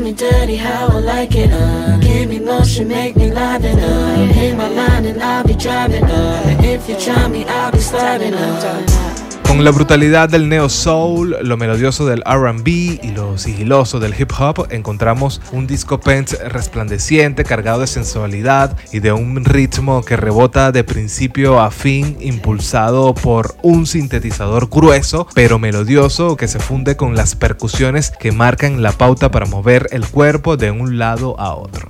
Me 0.01 0.13
dirty 0.13 0.55
how 0.55 0.87
I 0.87 0.99
like 0.99 1.35
it. 1.35 1.51
Uh, 1.51 1.97
give 1.99 2.29
me 2.29 2.39
motion, 2.39 2.87
make 2.87 3.15
me 3.15 3.31
live 3.31 3.63
it 3.63 3.77
up. 3.77 4.29
Hit 4.31 4.57
my 4.57 4.67
line 4.67 5.05
and 5.05 5.21
I'll 5.21 5.45
be 5.45 5.53
driving 5.53 6.03
up. 6.03 6.63
If 6.63 6.89
you 6.89 6.99
try 6.99 7.27
me, 7.27 7.45
I'll 7.45 7.71
be 7.71 7.79
sliding 7.79 8.33
up. 8.33 8.63
Uh. 8.63 9.10
Con 9.51 9.65
la 9.65 9.71
brutalidad 9.71 10.29
del 10.29 10.47
neo 10.47 10.69
soul, 10.69 11.35
lo 11.41 11.57
melodioso 11.57 12.05
del 12.05 12.21
RB 12.21 12.67
y 12.67 13.11
lo 13.13 13.37
sigiloso 13.37 13.99
del 13.99 14.15
hip 14.17 14.31
hop, 14.39 14.67
encontramos 14.69 15.41
un 15.51 15.67
disco 15.67 15.99
Pence 15.99 16.37
resplandeciente, 16.47 17.43
cargado 17.43 17.81
de 17.81 17.87
sensualidad 17.87 18.77
y 18.93 19.01
de 19.01 19.11
un 19.11 19.43
ritmo 19.43 20.03
que 20.03 20.15
rebota 20.15 20.71
de 20.71 20.85
principio 20.85 21.59
a 21.59 21.69
fin, 21.69 22.15
impulsado 22.21 23.13
por 23.13 23.53
un 23.61 23.85
sintetizador 23.85 24.69
grueso 24.69 25.27
pero 25.35 25.59
melodioso 25.59 26.37
que 26.37 26.47
se 26.47 26.59
funde 26.59 26.95
con 26.95 27.17
las 27.17 27.35
percusiones 27.35 28.09
que 28.09 28.31
marcan 28.31 28.81
la 28.81 28.93
pauta 28.93 29.31
para 29.31 29.47
mover 29.47 29.89
el 29.91 30.07
cuerpo 30.07 30.55
de 30.55 30.71
un 30.71 30.97
lado 30.97 31.37
a 31.37 31.55
otro. 31.55 31.89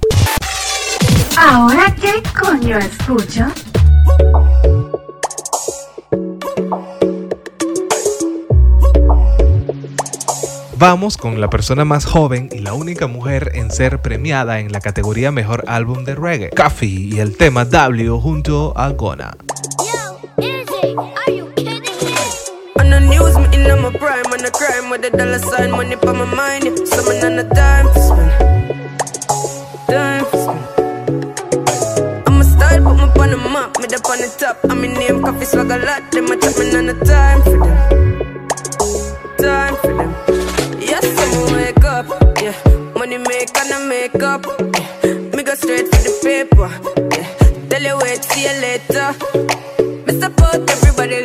¿Ahora 1.38 1.95
qué 2.02 2.24
coño 2.34 2.80
escucho? 2.80 3.45
Vamos 10.82 11.15
con 11.15 11.39
la 11.39 11.48
persona 11.48 11.86
más 11.86 12.06
joven 12.06 12.50
y 12.52 12.58
la 12.58 12.74
única 12.74 13.06
mujer 13.06 13.52
en 13.54 13.70
ser 13.70 14.02
premiada 14.02 14.62
en 14.62 14.72
la 14.72 14.82
categoría 14.82 15.32
Mejor 15.32 15.63
Álbum 15.67 16.06
de 16.06 16.15
Reggae, 16.15 16.50
Coffee 16.50 16.89
y 16.89 17.20
el 17.20 17.38
tema 17.38 17.65
W 17.65 18.20
junto 18.20 18.74
a 18.76 18.89
Gona. 18.89 19.38
Time 39.41 39.76
for 39.82 39.90
and 43.58 43.74
I 43.74 43.88
make 43.88 44.22
up. 44.24 44.46
Me 45.36 45.44
go 45.44 45.56
straight 45.56 45.88
for 45.88 46.02
the 46.08 46.14
paper. 46.24 46.70
Tell 47.70 47.82
you 47.82 47.98
wait, 48.02 48.24
see 48.24 48.44
you 48.44 48.62
later. 48.62 49.14
Mr. 50.08 50.36
Pot, 50.36 50.70
everybody 50.70 51.24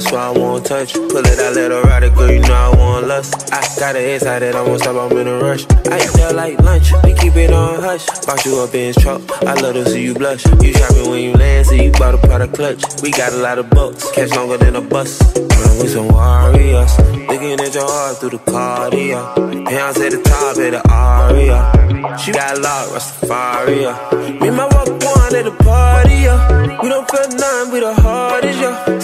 that's 0.00 0.12
why 0.12 0.26
I 0.28 0.30
won't 0.30 0.64
touch. 0.64 0.94
Pull 0.94 1.18
it, 1.18 1.38
I 1.38 1.50
let 1.50 1.70
her 1.70 1.82
ride 1.82 2.04
it, 2.04 2.14
girl, 2.14 2.30
you 2.30 2.40
know 2.40 2.54
I 2.54 2.76
want 2.76 3.06
lust. 3.06 3.52
I 3.52 3.60
got 3.78 3.96
an 3.96 4.02
inside 4.02 4.40
that 4.40 4.54
I 4.54 4.62
won't 4.62 4.80
stop, 4.80 4.96
I'm 4.96 5.16
in 5.18 5.28
a 5.28 5.38
rush. 5.38 5.64
I 5.70 5.98
eat 6.00 6.12
that 6.16 6.32
like 6.34 6.58
lunch, 6.60 6.92
we 7.04 7.12
keep 7.14 7.36
it 7.36 7.52
on 7.52 7.80
hush. 7.82 8.06
Bought 8.24 8.44
you 8.44 8.60
up 8.60 8.74
in 8.74 8.94
truck, 8.94 9.20
I 9.42 9.54
love 9.54 9.74
to 9.74 9.84
see 9.84 10.02
you 10.02 10.14
blush. 10.14 10.44
You 10.46 10.72
shopping 10.72 11.10
when 11.10 11.22
you 11.22 11.32
land, 11.34 11.66
See 11.66 11.84
you 11.84 11.92
bought 11.92 12.14
a 12.14 12.18
product 12.18 12.54
clutch. 12.54 12.82
We 13.02 13.10
got 13.10 13.32
a 13.32 13.36
lot 13.36 13.58
of 13.58 13.68
bucks, 13.70 14.10
catch 14.12 14.30
longer 14.30 14.56
than 14.56 14.76
a 14.76 14.80
bus. 14.80 15.20
Man, 15.36 15.82
we 15.82 15.88
some 15.88 16.08
warriors, 16.08 16.98
looking 17.28 17.60
at 17.60 17.74
your 17.74 17.84
heart 17.84 18.16
through 18.18 18.30
the 18.30 18.38
cardio. 18.38 19.68
Hands 19.68 19.98
at 19.98 20.12
the 20.12 20.22
top 20.22 20.56
of 20.56 20.72
the 20.72 20.82
aria. 20.90 22.16
She 22.18 22.32
got 22.32 22.58
locked, 22.58 22.92
Rastafari. 22.92 24.40
Me 24.40 24.48
and 24.48 24.56
my 24.56 24.64
walk 24.64 24.88
one 24.88 25.34
at 25.36 25.44
the 25.44 25.54
party, 25.62 26.14
yeah. 26.24 26.82
We 26.82 26.88
don't 26.88 27.08
feel 27.10 27.28
nothing, 27.36 27.72
we 27.72 27.80
the 27.80 27.94
hardest, 27.94 28.58
yeah 28.58 28.99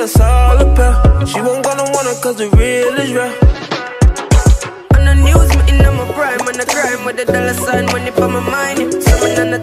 that's 0.00 0.18
all 0.18 0.56
pair. 0.74 1.26
She 1.26 1.40
won't 1.42 1.62
gonna 1.62 1.84
want 1.92 2.08
it 2.08 2.22
cause 2.22 2.36
the 2.36 2.48
real 2.56 2.96
is 3.04 3.12
rare. 3.12 3.36
On 4.96 5.04
the 5.04 5.14
news, 5.14 5.50
me 5.56 5.62
in 5.68 5.96
my 5.96 6.10
prime, 6.16 6.48
and 6.48 6.60
I 6.60 6.64
crime 6.64 7.04
with 7.04 7.16
the 7.16 7.26
dollar 7.26 7.52
sign, 7.52 7.84
money 7.86 8.10
for 8.10 8.28
my 8.28 8.40
mind. 8.40 8.94
Someone 9.04 9.38
on 9.42 9.50
the 9.50 9.60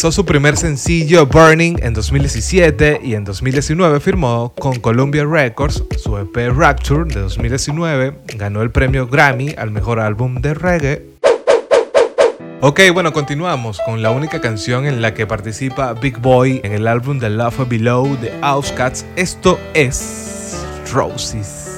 lanzó 0.00 0.12
su 0.12 0.24
primer 0.24 0.56
sencillo 0.56 1.26
Burning 1.26 1.76
en 1.82 1.92
2017 1.92 3.02
y 3.04 3.12
en 3.12 3.22
2019 3.22 4.00
firmó 4.00 4.54
con 4.58 4.80
Columbia 4.80 5.26
Records 5.26 5.84
su 5.98 6.16
EP 6.16 6.56
Rapture 6.56 7.04
de 7.04 7.20
2019, 7.20 8.14
ganó 8.38 8.62
el 8.62 8.70
premio 8.70 9.06
Grammy 9.06 9.54
al 9.58 9.70
mejor 9.70 10.00
álbum 10.00 10.40
de 10.40 10.54
reggae. 10.54 11.06
Ok, 12.62 12.80
bueno, 12.94 13.12
continuamos 13.12 13.78
con 13.84 14.00
la 14.00 14.10
única 14.10 14.40
canción 14.40 14.86
en 14.86 15.02
la 15.02 15.12
que 15.12 15.26
participa 15.26 15.92
Big 15.92 16.16
Boy 16.16 16.62
en 16.64 16.72
el 16.72 16.86
álbum 16.86 17.20
The 17.20 17.28
Love 17.28 17.68
Below 17.68 18.18
de 18.22 18.32
Outcats. 18.40 19.04
Esto 19.16 19.60
es 19.74 20.64
Roses. 20.94 21.69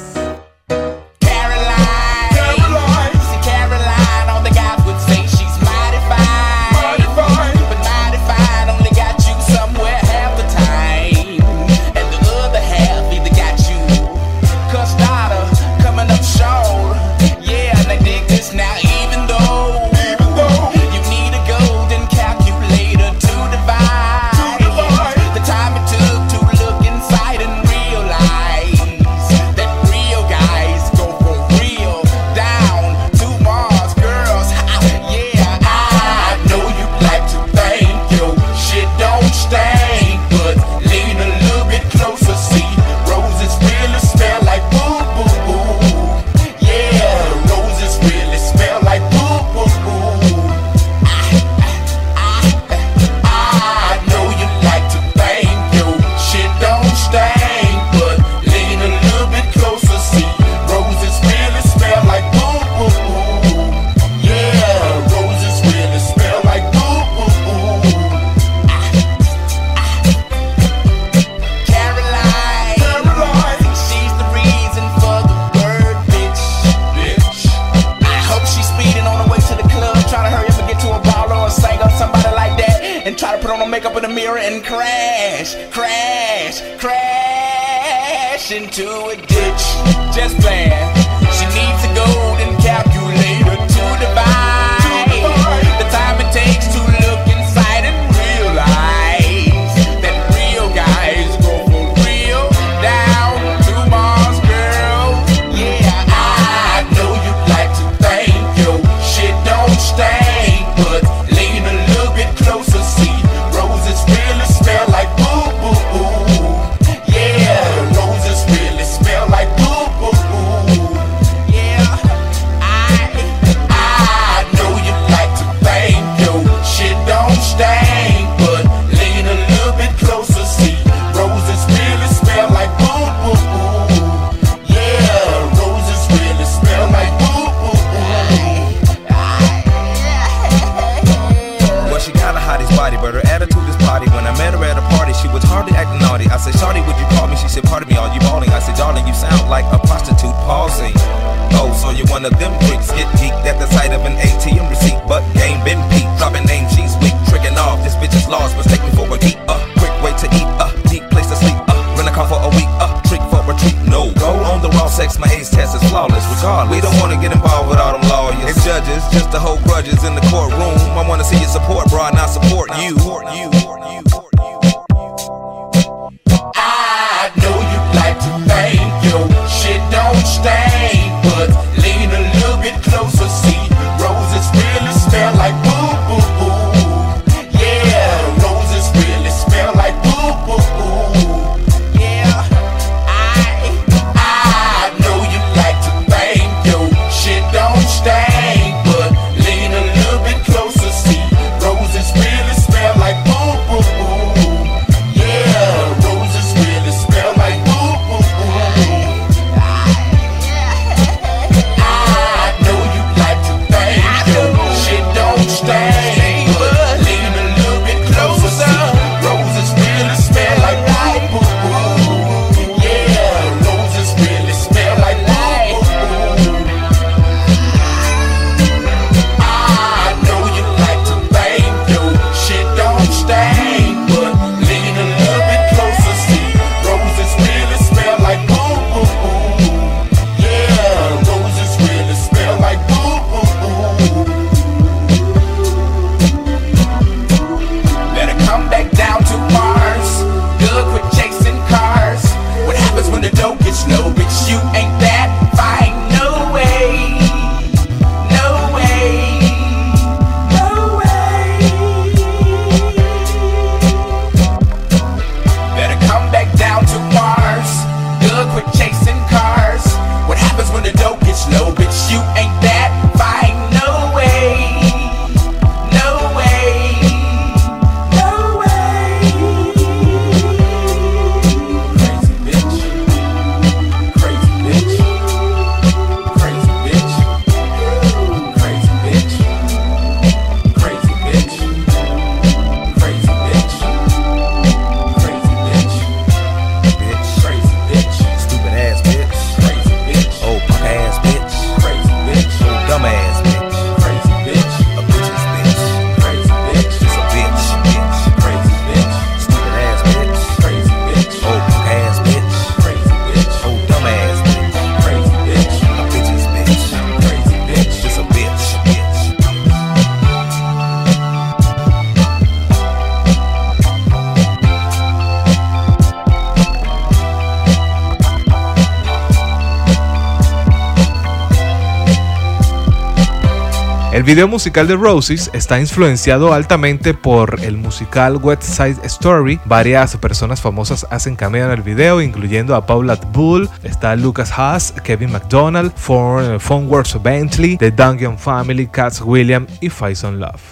El 334.22 334.26
video 334.26 334.46
musical 334.46 334.86
de 334.86 334.94
Roses 334.94 335.50
está 335.52 335.80
influenciado 335.80 336.54
altamente 336.54 337.12
por 337.12 337.58
el 337.60 337.76
musical 337.76 338.36
West 338.36 338.62
Side 338.62 338.98
Story. 339.02 339.58
Varias 339.64 340.16
personas 340.16 340.60
famosas 340.60 341.04
hacen 341.10 341.34
cameo 341.34 341.66
en 341.66 341.72
el 341.72 341.82
video, 341.82 342.22
incluyendo 342.22 342.76
a 342.76 342.86
Paula 342.86 343.16
Bull, 343.32 343.68
está 343.82 344.14
Lucas 344.14 344.56
Haas, 344.56 344.94
Kevin 345.02 345.32
McDonald, 345.32 345.92
Fon- 345.96 346.60
Fonworth 346.60 347.20
Bentley, 347.20 347.76
The 347.76 347.90
Dungeon 347.90 348.38
Family, 348.38 348.86
Cats 348.86 349.20
William 349.22 349.66
y 349.80 349.88
Faison 349.88 350.38
Love. 350.38 350.70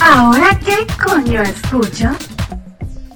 ¿Ahora 0.00 0.58
qué 0.64 0.86
coño 0.96 1.42
escucho? 1.42 2.08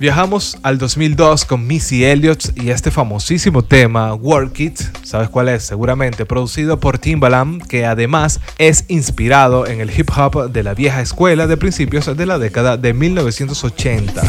Viajamos 0.01 0.57
al 0.62 0.78
2002 0.78 1.44
con 1.44 1.66
Missy 1.66 2.07
Elliott 2.07 2.59
y 2.59 2.70
este 2.70 2.90
famosísimo 2.90 3.62
tema 3.62 4.14
Work 4.14 4.59
It, 4.59 4.80
¿sabes 5.03 5.28
cuál 5.28 5.51
es? 5.51 5.64
Seguramente 5.64 6.24
producido 6.24 6.80
por 6.80 6.98
Timbaland, 6.98 7.66
que 7.66 7.84
además 7.84 8.40
es 8.57 8.86
inspirado 8.88 9.66
en 9.66 9.82
el 9.82 9.90
hip 9.90 10.09
hop 10.16 10.51
de 10.51 10.62
la 10.62 10.72
vieja 10.72 11.03
escuela 11.03 11.46
de 11.46 11.59
principios 11.59 12.16
de 12.16 12.24
la 12.24 12.38
década 12.38 12.78
de 12.78 12.94
1980. 12.94 14.22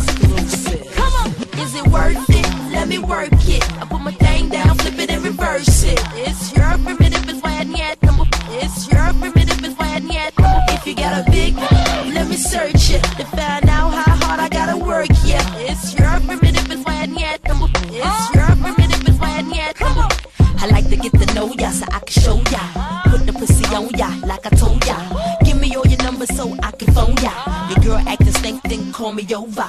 Over. 29.33 29.67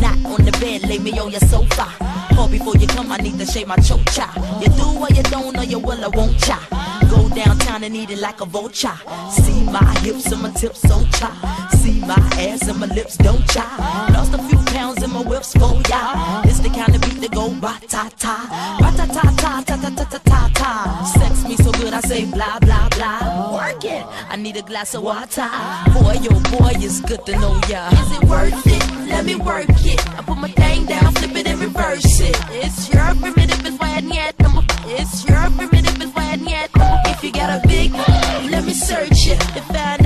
Not 0.00 0.18
on 0.24 0.44
the 0.44 0.56
bed, 0.60 0.82
lay 0.88 0.98
me 0.98 1.18
on 1.18 1.30
your 1.30 1.40
sofa. 1.40 1.86
Call 2.34 2.48
before 2.48 2.76
you 2.76 2.86
come, 2.86 3.12
I 3.12 3.16
need 3.18 3.38
to 3.38 3.46
shave 3.46 3.68
my 3.68 3.76
chocha. 3.76 4.26
You 4.60 4.68
do 4.68 4.86
or 4.98 5.08
you 5.10 5.22
don't, 5.24 5.56
or 5.56 5.64
you 5.64 5.78
will, 5.78 6.04
I 6.04 6.08
won't 6.08 6.38
cha. 6.38 6.58
Go 7.10 7.28
downtown 7.28 7.84
and 7.84 7.94
eat 7.94 8.10
it 8.10 8.18
like 8.18 8.40
a 8.40 8.46
vulture. 8.46 8.98
See 9.30 9.64
my 9.64 9.84
hips 10.00 10.30
and 10.32 10.42
my 10.42 10.50
tips 10.50 10.80
so 10.80 11.04
cha. 11.18 11.30
See 11.80 12.00
my 12.00 12.16
ass 12.38 12.66
and 12.68 12.78
my 12.80 12.86
lips 12.86 13.16
don't 13.16 13.46
cha. 13.48 13.66
Lost 14.12 14.34
a 14.34 14.38
few 14.48 14.58
pounds 14.72 15.02
in 15.02 15.10
my 15.10 15.22
whips 15.22 15.52
for 15.52 15.74
ya. 15.88 16.42
It's 16.44 16.60
the 16.60 16.70
kind 16.70 16.94
of 16.94 17.00
beat 17.02 17.20
that 17.20 17.32
go 17.32 17.50
ba 17.60 17.78
ta 17.88 18.10
ta, 18.18 18.36
ba 18.80 18.90
ta 18.96 19.06
ta 19.06 19.22
ta 19.36 19.62
ta 19.62 19.76
ta 19.76 20.04
ta 20.04 20.18
ta 20.18 20.50
ta. 20.54 21.12
Sex 21.18 21.44
me 21.44 21.56
so 21.56 21.70
good 21.72 21.92
I 21.92 22.00
say 22.00 22.24
blah 22.24 22.58
blah 22.60 22.88
blah. 22.90 23.33
I 24.28 24.36
need 24.36 24.56
a 24.56 24.62
glass 24.62 24.94
of 24.94 25.02
water. 25.02 25.48
Boy, 25.94 26.16
yo, 26.22 26.30
boy, 26.50 26.72
it's 26.76 27.00
good 27.00 27.24
to 27.26 27.32
know 27.32 27.60
ya. 27.68 27.88
Is 27.90 28.12
it 28.16 28.24
worth 28.24 28.66
it? 28.66 29.08
Let 29.08 29.24
me 29.24 29.36
work 29.36 29.66
it. 29.68 30.00
I 30.18 30.22
put 30.22 30.38
my 30.38 30.50
thing 30.50 30.86
down, 30.86 31.12
flip 31.14 31.36
it 31.36 31.46
and 31.46 31.60
reverse 31.60 32.20
it. 32.20 32.36
It's 32.50 32.92
your 32.92 33.14
primitive, 33.14 33.64
it's 33.66 33.78
I 33.80 34.00
need 34.00 34.34
number. 34.40 34.64
It's 34.86 35.24
your 35.28 35.50
primitive, 35.56 36.00
it's 36.02 36.12
I 36.16 36.36
need 36.36 36.68
number. 36.76 37.10
If 37.10 37.24
you 37.24 37.32
got 37.32 37.64
a 37.64 37.66
big, 37.66 37.92
let 38.50 38.64
me 38.64 38.74
search 38.74 39.28
it 39.28 39.40
to 39.40 39.60
find 39.72 40.03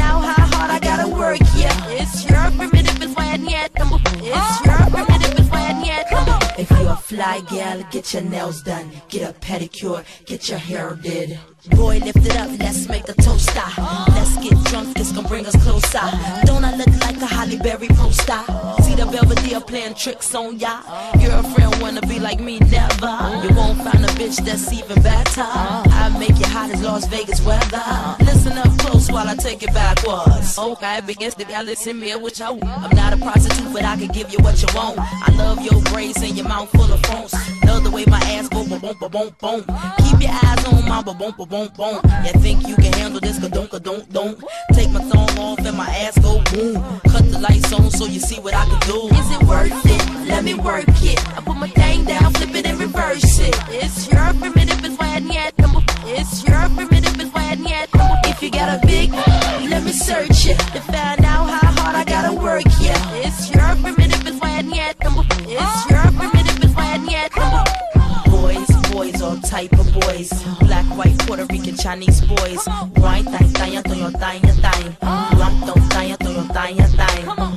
fly 7.09 7.41
gal, 7.49 7.83
get 7.91 8.13
your 8.13 8.23
nails 8.23 8.61
done, 8.63 8.91
get 9.09 9.23
a 9.31 9.33
pedicure, 9.41 10.05
get 10.27 10.47
your 10.51 10.59
hair 10.59 10.95
did. 11.03 11.39
Boy, 11.71 11.99
lift 12.05 12.19
it 12.19 12.37
up, 12.37 12.51
let's 12.59 12.87
make 12.87 13.09
a 13.09 13.15
toast. 13.15 13.49
ah. 13.55 14.05
Let's 14.15 14.37
get 14.47 14.63
drunk, 14.67 14.95
this 14.97 15.11
gon' 15.13 15.25
bring 15.27 15.47
us 15.47 15.57
closer. 15.63 16.05
Don't 16.45 16.65
I 16.65 16.77
look 16.77 16.93
like 17.01 17.17
a 17.17 17.27
Holly 17.27 17.57
Berry 17.59 17.89
poster? 17.89 18.41
See 18.83 18.95
the 18.95 19.07
Belvedere 19.11 19.61
playing 19.61 19.95
tricks 19.95 20.35
on 20.35 20.59
ya. 20.59 20.83
Girlfriend 21.15 21.81
wanna 21.81 22.03
be 22.03 22.19
like 22.21 22.41
me, 22.41 22.59
never. 22.59 23.13
You 23.43 23.57
won't 23.57 23.79
find 23.83 24.05
a 24.05 24.13
bitch 24.21 24.45
that's 24.45 24.71
even 24.73 25.03
better. 25.03 25.49
I 25.49 26.15
make 26.19 26.39
you 26.39 26.47
hot 26.47 26.71
as 26.71 26.83
Las 26.83 27.07
Vegas 27.07 27.41
weather. 27.43 27.85
Listen 28.49 28.73
up 28.73 28.79
close 28.79 29.11
while 29.11 29.29
I 29.29 29.35
take 29.35 29.63
it 29.63 29.75
backwards. 29.75 30.59
Okay, 30.59 31.01
begins 31.07 31.35
to 31.35 31.45
y'all 31.45 31.65
listen 31.65 32.01
me 32.01 32.15
what 32.17 32.39
you 32.39 32.47
I'm 32.47 32.97
not 32.97 33.13
a 33.13 33.17
prostitute, 33.19 33.73
but 33.75 33.85
I 33.85 33.97
can 33.97 34.09
give 34.09 34.33
you 34.33 34.39
what 34.39 34.61
you 34.63 34.69
want. 34.75 34.99
I 34.99 35.31
love 35.37 35.61
your 35.61 35.81
braids 35.93 36.23
and 36.23 36.35
your 36.37 36.49
mouth 36.49 36.71
full 36.71 36.91
of 36.91 37.01
phones. 37.05 37.35
Love 37.65 37.85
the 37.85 37.91
way 37.91 38.07
my 38.07 38.21
ass 38.21 38.49
go 38.49 38.67
boom 38.67 38.81
boom 38.81 38.97
boom 38.99 39.37
boom. 39.39 39.61
Keep 39.99 40.23
your 40.23 40.33
eyes 40.33 40.65
on 40.65 40.89
my 40.89 41.03
boom 41.03 41.19
boom 41.19 41.33
boom 41.37 41.69
boom. 41.77 42.01
You 42.25 42.33
think 42.41 42.67
you 42.67 42.77
can 42.77 42.93
handle 42.95 43.21
this? 43.21 43.39
Ka 43.39 43.49
don't 43.49 43.71
don't 43.83 44.11
don't. 44.13 44.43
Take 44.73 44.91
my 44.93 45.01
thumb 45.01 45.39
off 45.39 45.59
and 45.59 45.77
my 45.77 45.91
ass 46.05 46.19
go 46.19 46.43
boom. 46.53 46.77
Cut 47.13 47.31
the 47.31 47.41
lights 47.41 47.71
on 47.73 47.91
so 47.91 48.07
you 48.07 48.21
see 48.21 48.41
what 48.41 48.55
I 48.55 48.65
can 48.65 48.81
do. 48.89 49.09
Is 49.15 49.31
it 49.31 49.43
worth 49.43 49.85
it? 49.85 50.29
Let 50.29 50.45
me 50.45 50.55
work 50.55 50.89
it. 50.89 51.19
I 51.37 51.43
put 51.43 51.57
my 51.57 51.69
thing 51.69 52.05
down, 52.05 52.33
flip 52.33 52.55
it 52.55 52.67
and 52.67 52.81
reverse 52.81 53.41
it. 53.41 53.55
It's 53.69 54.11
your 54.11 54.33
primitive, 54.41 54.83
it's 54.85 54.97
why 54.97 55.17
I 55.17 55.21
need 55.21 55.53
It's 56.07 56.45
your 56.45 56.69
primitive, 56.71 57.28
If 58.39 58.45
you 58.45 58.51
got 58.53 58.79
a 58.79 58.87
big, 58.87 59.11
let 59.69 59.83
me 59.83 59.91
search 59.91 60.47
it 60.47 60.57
to 60.71 60.81
find 60.81 61.25
out 61.25 61.51
how 61.51 61.73
hard 61.83 61.97
I 61.97 62.05
gotta 62.05 62.33
work. 62.33 62.63
Yeah, 62.81 62.95
it's 63.15 63.51
your 63.53 63.65
primitive, 63.83 64.25
it's 64.25 64.41
why 64.41 64.59
I 64.59 64.63
need 64.63 64.79
It's 64.79 65.91
your 65.91 66.03
primitive, 66.13 66.63
it's 66.63 66.73
why 66.77 66.87
I 66.95 66.99
need 66.99 67.33
Boys, 68.31 68.93
boys, 68.93 69.23
all 69.23 69.39
type 69.39 69.73
of 69.73 69.93
boys. 69.93 70.31
Black, 70.61 70.87
white, 70.97 71.19
Puerto 71.27 71.47
Rican, 71.47 71.77
Chinese 71.77 72.21
boys. 72.27 72.65
White, 72.95 73.25
thang, 73.25 73.49
thang, 73.59 73.83
thang, 73.83 74.13
thang, 74.13 74.41
thang. 74.41 74.97
Black, 75.01 75.67
don't 75.67 75.91
thang, 75.91 76.17
thang, 76.19 76.49
thang, 76.55 76.77
thang. 76.77 77.48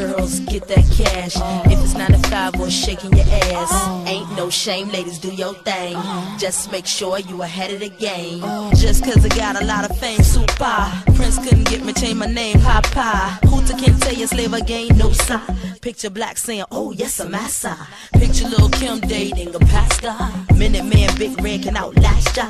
Girls, 0.00 0.40
get 0.40 0.66
that 0.68 0.86
cash. 0.96 1.36
If 1.70 1.78
it's 1.84 1.92
9 1.92 2.12
to 2.12 2.18
5 2.30 2.58
or 2.58 2.70
shaking 2.70 3.12
your 3.12 3.26
ass, 3.28 4.08
ain't 4.08 4.34
no 4.34 4.48
shame, 4.48 4.88
ladies, 4.88 5.18
do 5.18 5.30
your 5.30 5.52
thing. 5.52 5.94
Just 6.38 6.72
make 6.72 6.86
sure 6.86 7.18
you 7.18 7.42
ahead 7.42 7.70
of 7.70 7.80
the 7.80 7.90
game. 7.90 8.40
Just 8.74 9.04
cause 9.04 9.22
I 9.22 9.28
got 9.28 9.60
a 9.60 9.64
lot 9.66 9.88
of 9.88 9.98
fame, 9.98 10.22
super. 10.22 10.90
Prince 11.16 11.38
couldn't 11.38 11.68
get 11.68 11.84
me, 11.84 11.92
change 11.92 12.18
my 12.18 12.24
name, 12.24 12.58
Papa. 12.60 13.38
Hooter 13.46 13.76
can't 13.76 14.00
tell 14.02 14.14
you 14.14 14.26
slave 14.26 14.54
again, 14.54 14.96
no 14.96 15.12
sign. 15.12 15.42
Picture 15.82 16.08
black 16.08 16.38
saying, 16.38 16.64
oh 16.70 16.92
yes, 16.92 17.20
I'm 17.20 17.32
massa. 17.32 17.76
Picture 18.14 18.48
Lil 18.48 18.70
Kim 18.70 19.00
dating 19.00 19.54
a 19.54 19.58
pastor. 19.58 20.16
Minute 20.54 20.84
man, 20.86 21.14
big 21.18 21.38
red 21.42 21.62
can 21.62 21.76
outlast 21.76 22.36
ya. 22.38 22.44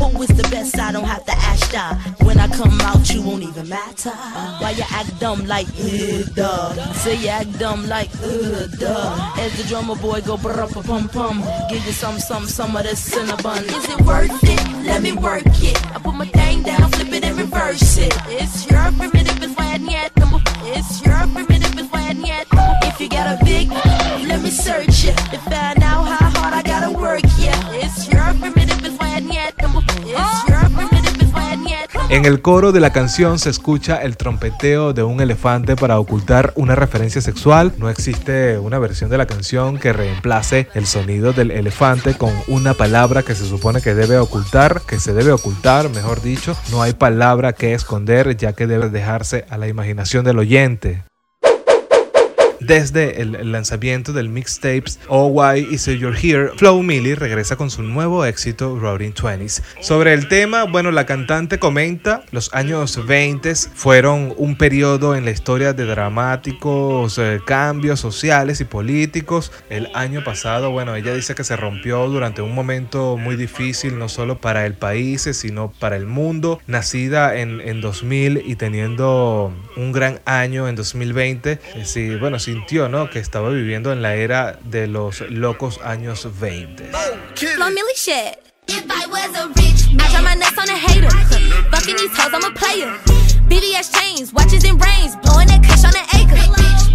Who 0.00 0.22
is 0.22 0.28
the 0.28 0.44
best? 0.44 0.78
I 0.78 0.92
don't 0.92 1.04
have 1.04 1.24
to 1.26 1.32
ask 1.32 1.72
ya. 1.72 1.94
When 2.24 2.38
I 2.38 2.48
come 2.48 2.80
out, 2.80 3.12
you 3.12 3.20
won't 3.20 3.42
even 3.42 3.68
matter. 3.68 4.10
Why 4.10 4.70
you 4.70 4.84
act 4.88 5.20
dumb 5.20 5.46
like, 5.46 5.66
uh, 5.78 6.22
duh. 6.34 6.89
Say 6.94 7.16
you 7.16 7.28
act 7.28 7.58
dumb 7.58 7.88
like, 7.88 8.10
uh, 8.22 8.66
duh. 8.78 9.34
As 9.38 9.56
the 9.56 9.64
drummer 9.68 9.96
boy 9.96 10.20
go 10.20 10.36
brr 10.36 10.66
pum 10.66 11.08
pum. 11.08 11.42
Give 11.68 11.84
you 11.86 11.92
some, 11.92 12.18
some, 12.18 12.46
some 12.46 12.76
of 12.76 12.82
this 12.82 13.00
cinnabon. 13.10 13.62
Is 13.64 13.88
it 13.88 14.00
worth 14.04 14.30
it? 14.42 14.86
Let 14.86 15.02
me 15.02 15.12
work 15.12 15.42
it. 15.46 15.76
I 15.94 15.98
put 15.98 16.14
my 16.14 16.26
thing 16.26 16.62
down, 16.62 16.90
flip 16.90 17.12
it 17.12 17.24
and 17.24 17.38
reverse 17.38 17.98
it. 17.98 18.12
It's 18.28 18.70
your 18.70 18.90
primitive, 18.92 19.42
it's 19.42 19.56
why 19.56 19.72
I 19.74 19.78
need 19.78 20.10
It's 20.76 21.04
your 21.04 21.20
primitive, 21.32 21.78
it's 21.78 21.92
why 21.92 22.08
I 22.08 22.12
need 22.12 22.46
If 22.88 23.00
you 23.00 23.08
got 23.08 23.40
a 23.40 23.44
big, 23.44 23.70
let 24.28 24.42
me 24.42 24.50
search 24.50 25.04
it 25.04 25.16
to 25.30 25.38
find 25.38 25.82
out 25.82 26.04
how 26.04 26.30
hard 26.30 26.54
I 26.54 26.62
gotta 26.62 26.90
work. 26.90 27.22
Yeah, 27.38 27.58
it's 27.72 28.08
your 28.12 28.34
primitive, 28.40 28.84
it's 28.84 28.98
why 28.98 29.14
I 29.16 29.20
need 29.20 29.54
It's 29.58 30.48
your 30.48 30.69
En 32.10 32.24
el 32.24 32.42
coro 32.42 32.72
de 32.72 32.80
la 32.80 32.90
canción 32.90 33.38
se 33.38 33.50
escucha 33.50 34.02
el 34.02 34.16
trompeteo 34.16 34.92
de 34.92 35.04
un 35.04 35.20
elefante 35.20 35.76
para 35.76 36.00
ocultar 36.00 36.52
una 36.56 36.74
referencia 36.74 37.20
sexual. 37.20 37.72
No 37.78 37.88
existe 37.88 38.58
una 38.58 38.80
versión 38.80 39.10
de 39.10 39.16
la 39.16 39.26
canción 39.26 39.78
que 39.78 39.92
reemplace 39.92 40.66
el 40.74 40.86
sonido 40.86 41.32
del 41.32 41.52
elefante 41.52 42.14
con 42.14 42.32
una 42.48 42.74
palabra 42.74 43.22
que 43.22 43.36
se 43.36 43.46
supone 43.46 43.80
que 43.80 43.94
debe 43.94 44.18
ocultar, 44.18 44.82
que 44.88 44.98
se 44.98 45.14
debe 45.14 45.30
ocultar, 45.30 45.88
mejor 45.90 46.20
dicho. 46.20 46.56
No 46.72 46.82
hay 46.82 46.94
palabra 46.94 47.52
que 47.52 47.74
esconder 47.74 48.36
ya 48.36 48.54
que 48.54 48.66
debe 48.66 48.88
dejarse 48.88 49.44
a 49.48 49.56
la 49.56 49.68
imaginación 49.68 50.24
del 50.24 50.40
oyente. 50.40 51.04
Desde 52.70 53.20
el 53.20 53.50
lanzamiento 53.50 54.12
del 54.12 54.28
mixtapes 54.28 55.00
Oh 55.08 55.26
Why 55.26 55.66
Is 55.72 55.88
It 55.88 55.98
You're 55.98 56.16
Here, 56.16 56.50
Flow 56.54 56.84
Millie 56.84 57.16
regresa 57.16 57.56
con 57.56 57.68
su 57.68 57.82
nuevo 57.82 58.24
éxito 58.24 58.78
Roaring 58.78 59.12
Twenties. 59.12 59.60
Sobre 59.80 60.14
el 60.14 60.28
tema, 60.28 60.62
bueno, 60.66 60.92
la 60.92 61.04
cantante 61.04 61.58
comenta, 61.58 62.22
los 62.30 62.54
años 62.54 63.04
20 63.04 63.56
fueron 63.74 64.34
un 64.36 64.56
periodo 64.56 65.16
en 65.16 65.24
la 65.24 65.32
historia 65.32 65.72
de 65.72 65.84
dramáticos 65.84 67.18
eh, 67.18 67.40
cambios 67.44 67.98
sociales 67.98 68.60
y 68.60 68.64
políticos. 68.66 69.50
El 69.68 69.88
año 69.92 70.22
pasado, 70.22 70.70
bueno, 70.70 70.94
ella 70.94 71.12
dice 71.12 71.34
que 71.34 71.42
se 71.42 71.56
rompió 71.56 72.06
durante 72.06 72.40
un 72.40 72.54
momento 72.54 73.16
muy 73.16 73.34
difícil, 73.34 73.98
no 73.98 74.08
solo 74.08 74.40
para 74.40 74.64
el 74.64 74.74
país, 74.74 75.22
sino 75.32 75.72
para 75.72 75.96
el 75.96 76.06
mundo. 76.06 76.60
Nacida 76.68 77.36
en, 77.36 77.60
en 77.62 77.80
2000 77.80 78.44
y 78.46 78.54
teniendo 78.54 79.52
un 79.76 79.90
gran 79.90 80.20
año 80.24 80.68
en 80.68 80.76
2020, 80.76 81.50
eh, 81.50 81.84
sí, 81.84 82.14
bueno, 82.14 82.38
sintió, 82.60 82.88
¿no? 82.88 83.08
Que 83.08 83.18
estaba 83.18 83.48
viviendo 83.48 83.92
en 83.92 84.02
la 84.02 84.14
era 84.14 84.58
de 84.64 84.86
los 84.86 85.20
locos 85.30 85.80
años 85.82 86.28
20. 86.40 86.90
Flow 87.34 87.68
Millie 87.68 87.96
shit. 87.96 88.38
If 88.68 88.84
I 88.88 89.06
was 89.06 89.34
a 89.34 89.48
rich 89.48 89.88
man, 89.94 90.06
I 90.06 90.10
try 90.10 90.20
my 90.20 90.34
nuts 90.34 90.58
on 90.58 90.68
a 90.68 90.76
hater. 90.76 91.10
Fucking 91.70 91.96
these 91.96 92.14
hoes, 92.14 92.32
I'm 92.32 92.44
a 92.44 92.54
player. 92.54 92.92
BBS 93.48 93.90
chains, 93.96 94.32
watches 94.32 94.64
and 94.64 94.78
brains, 94.78 95.16
blowing 95.24 95.48
that 95.48 95.64
kush 95.64 95.84
on 95.84 95.96
an 95.96 96.06
acre. 96.14 96.36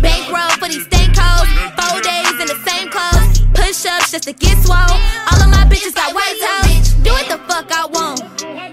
Bankroll 0.02 0.54
for 0.62 0.70
these 0.70 0.86
stank 0.86 1.18
hoes, 1.18 1.50
four 1.76 2.00
days 2.02 2.38
in 2.40 2.48
the 2.48 2.60
same 2.64 2.88
clothes. 2.94 3.42
Push 3.58 3.86
ups 3.90 4.12
just 4.12 4.24
to 4.26 4.34
get 4.34 4.56
swole. 4.64 4.78
All 4.78 5.42
of 5.42 5.50
my 5.50 5.66
bitches 5.68 5.96
got 5.96 6.14
white 6.14 6.38
toes. 6.40 6.94
Do 7.04 7.12
what 7.12 7.28
the 7.28 7.40
fuck 7.50 7.68
I 7.74 7.86
want. 7.90 8.22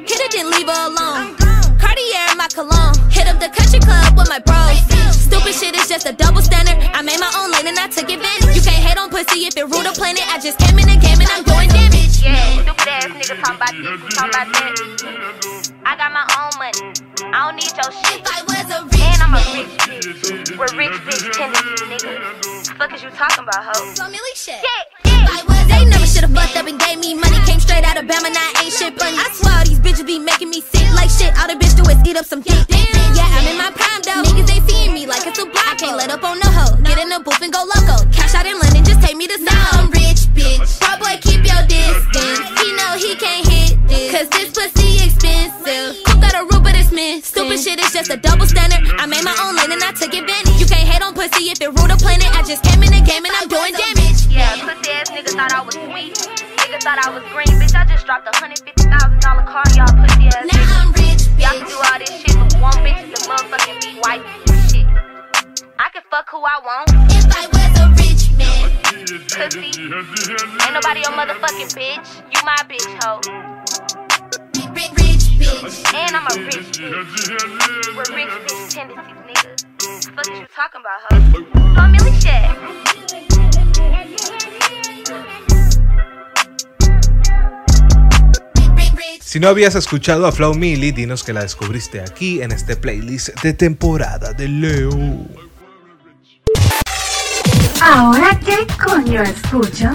Hit 0.07 0.21
it, 0.21 0.33
then 0.33 0.51
leave 0.51 0.69
her 0.69 0.87
alone. 0.93 1.35
Cartier 1.81 2.27
in 2.31 2.37
my 2.37 2.49
cologne. 2.53 2.95
Hit 3.11 3.27
up 3.27 3.41
the 3.41 3.49
country 3.49 3.81
club 3.81 4.15
with 4.17 4.29
my 4.29 4.39
bros. 4.39 5.02
Stupid 5.53 5.77
shit 5.77 5.83
is 5.85 5.89
just 5.89 6.07
a 6.09 6.13
double 6.17 6.41
standard. 6.41 6.81
I 6.97 7.03
made 7.03 7.21
my 7.21 7.29
own 7.37 7.53
lane 7.53 7.69
and 7.69 7.79
I 7.79 7.85
took 7.89 8.09
advantage. 8.09 8.57
You 8.57 8.63
can't 8.65 8.81
hate 8.81 8.97
on 8.97 9.11
pussy 9.11 9.45
if 9.45 9.57
it 9.57 9.69
rule 9.69 9.85
the 9.85 9.93
planet. 9.93 10.25
I 10.33 10.41
just 10.41 10.57
came 10.57 10.79
in 10.81 10.89
the 10.89 10.97
game 10.97 11.21
and 11.21 11.29
I'm 11.29 11.45
doing 11.45 11.69
damage. 11.69 12.25
Yeah, 12.25 12.65
stupid 12.65 12.89
ass 12.89 13.13
nigga 13.13 13.37
talking 13.37 13.61
about 13.61 13.75
this, 13.77 14.01
talking 14.17 14.33
about 14.33 14.49
that. 14.49 14.73
I 15.85 15.93
got 16.01 16.09
my 16.09 16.25
own 16.41 16.57
money. 16.57 16.81
I 17.37 17.45
don't 17.45 17.61
need 17.61 17.69
your 17.69 17.93
shit. 17.93 18.25
If 18.25 18.33
I 18.33 18.41
was 18.49 18.65
a 18.73 18.81
rich 18.89 19.05
And 19.13 19.21
I'm 19.21 19.37
a 19.37 19.43
rich 19.53 19.77
bitch. 19.85 20.57
With 20.57 20.73
rich 20.73 20.97
bitch 21.05 21.21
tendencies, 21.37 21.85
nigga. 21.85 22.73
Fuck 22.81 22.97
is 22.97 23.03
you 23.05 23.13
talking 23.13 23.45
about, 23.45 23.61
ho? 23.61 23.77
Flow 23.93 24.09
Millie 24.09 24.33
shit. 24.33 24.57
Shit. 24.57 24.87
Was 25.53 25.69
they 25.69 25.85
never 25.85 26.09
should've 26.09 26.33
fucked 26.33 26.57
up 26.57 26.65
and 26.65 26.81
gave 26.81 26.97
me 26.97 27.13
money. 27.13 27.37
Came 27.45 27.61
straight 27.61 27.85
out 27.85 28.01
of 28.01 28.09
Bama, 28.09 28.33
now 28.33 28.41
I 28.41 28.65
ain't 28.65 28.73
shit 28.73 28.97
funny. 28.97 29.21
I 29.21 29.29
swear 29.37 29.53
all 29.61 29.65
these 29.69 29.81
bitches 29.85 30.07
be 30.07 30.19
making 30.19 30.49
me 30.49 30.65
sick 30.65 30.89
like 30.97 31.13
shit. 31.13 31.37
All 31.37 31.45
the 31.45 31.61
bitch 31.61 31.77
do 31.77 31.85
is 31.93 32.01
eat 32.09 32.17
up 32.17 32.25
some 32.25 32.41
dick. 32.41 32.57
Yeah, 33.13 33.29
I'm 33.37 33.45
in 33.53 33.59
my 33.61 33.71
prime 33.77 34.01
though. 34.01 34.25
Niggas 34.25 34.49
ain't 34.49 34.72
block. 35.93 36.09
Let 36.09 36.11
up 36.11 36.25
on 36.25 36.39
no 36.39 36.49
hoe. 36.49 36.77
Get 36.83 36.99
in 36.99 37.09
the 37.09 37.21
booth 37.21 37.41
and 37.43 37.53
go 37.53 37.65
loco. 37.65 38.05
Cash 38.13 38.35
out 38.35 38.47
in 38.47 38.59
London, 38.59 38.85
just 38.85 39.01
take 39.03 39.17
me 39.17 39.27
to 39.27 39.37
Now 39.45 39.69
I'm 39.73 39.91
rich, 39.91 40.29
bitch. 40.33 40.81
Bro, 40.81 40.99
boy, 41.01 41.17
keep 41.21 41.45
your 41.45 41.63
distance. 41.69 42.41
He 42.61 42.73
know 42.75 42.93
he 42.97 43.15
can't 43.17 43.47
hit 43.47 43.77
this. 43.89 44.13
Cause 44.13 44.29
this 44.31 44.51
pussy 44.53 45.05
expensive. 45.05 46.03
Cook 46.05 46.21
got 46.21 46.35
a 46.35 46.43
root, 46.45 46.63
but 46.63 46.75
it's 46.77 46.93
missing. 46.93 47.23
Stupid 47.23 47.61
shit 47.61 47.79
is 47.81 47.93
just 47.93 48.11
a 48.11 48.17
double 48.17 48.47
standard. 48.47 48.81
I 48.99 49.07
made 49.07 49.25
my 49.25 49.37
own 49.45 49.57
lane 49.57 49.73
and 49.73 49.83
I 49.83 49.93
took 49.93 50.13
advantage. 50.13 50.59
You 50.61 50.67
can't 50.67 50.89
hate 50.89 51.03
on 51.03 51.15
pussy 51.15 51.51
if 51.51 51.61
it 51.61 51.69
rule 51.69 51.89
the 51.89 51.99
planet. 52.01 52.29
I 52.33 52.43
just 52.43 52.63
came 52.65 52.83
in 52.83 52.93
the 52.93 53.03
game 53.03 53.25
and 53.25 53.35
I'm 53.41 53.49
doing 53.49 53.73
damage. 53.73 54.27
Yeah, 54.29 54.57
pussy 54.65 54.91
ass 54.93 55.11
nigga 55.11 55.33
thought 55.37 55.53
I 55.53 55.61
was 55.63 55.75
sweet. 55.75 56.17
Nigga 56.63 56.79
thought 56.81 56.99
I 57.05 57.09
was 57.13 57.25
green, 57.33 57.53
bitch. 57.61 57.75
I 57.75 57.85
just 57.85 58.07
dropped 58.07 58.29
a 58.29 58.35
hundred 58.39 58.61
fifty 58.61 58.89
thousand 58.89 59.21
dollar 59.21 59.45
car, 59.45 59.65
y'all 59.77 59.93
pussy 59.93 60.12
who 66.33 66.41
I 66.41 66.59
want. 66.65 66.89
If 67.13 67.29
I 67.29 67.45
was 67.53 67.73
a 67.77 67.87
rich 68.01 68.33
man. 68.41 68.73
Pussy. 69.37 69.69
Ain't 70.65 70.73
nobody 70.73 71.01
your 71.05 71.13
motherfucking 71.13 71.77
bitch. 71.77 72.09
You 72.33 72.41
my 72.43 72.57
bitch, 72.65 72.89
hoe. 73.05 73.21
Rich, 74.73 74.93
rich 74.97 75.25
bitch. 75.37 75.77
And 75.93 76.17
I'm 76.17 76.25
a 76.25 76.35
rich 76.41 76.81
bitch. 76.81 77.97
With 77.99 78.11
rich 78.17 78.33
bitch 78.49 78.65
tendencies, 78.73 79.21
nigga. 79.29 79.53
Fuck 80.17 80.29
you 80.29 80.47
talking 80.57 80.81
about, 80.81 81.01
hoe? 81.05 81.21
Flow 81.75 81.89
Millie 81.89 82.17
shit. 82.19 82.49
Si 89.21 89.39
no 89.41 89.49
habías 89.49 89.75
escuchado 89.75 90.27
a 90.27 90.33
Flow 90.33 90.55
Millie, 90.55 90.93
dinos 90.93 91.25
que 91.25 91.33
la 91.35 91.43
descubriste 91.43 92.01
aquí 92.01 92.41
en 92.43 92.53
este 92.53 92.77
playlist 92.77 93.39
de 93.43 93.53
temporada 93.53 94.33
de 94.33 94.49
Leo. 94.49 95.42
¿Ahora 97.85 98.39
qué 98.39 98.65
coño 98.81 99.23
escucho? 99.25 99.91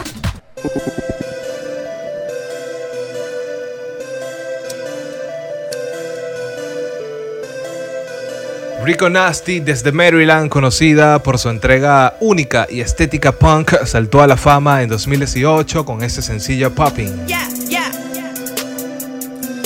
Rico 8.83 9.09
Nasty 9.09 9.61
desde 9.61 9.93
Maryland, 9.93 10.49
conocida 10.49 11.23
por 11.23 11.37
su 11.37 11.49
entrega 11.49 12.17
única 12.19 12.67
y 12.69 12.81
estética 12.81 13.31
punk, 13.31 13.73
saltó 13.85 14.21
a 14.21 14.27
la 14.27 14.35
fama 14.35 14.81
en 14.83 14.89
2018 14.89 15.85
con 15.85 16.03
este 16.03 16.21
sencillo 16.21 16.75
Popping. 16.75 17.25
Yeah, 17.25 17.47
yeah. 17.69 17.91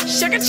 Sugar 0.05 0.39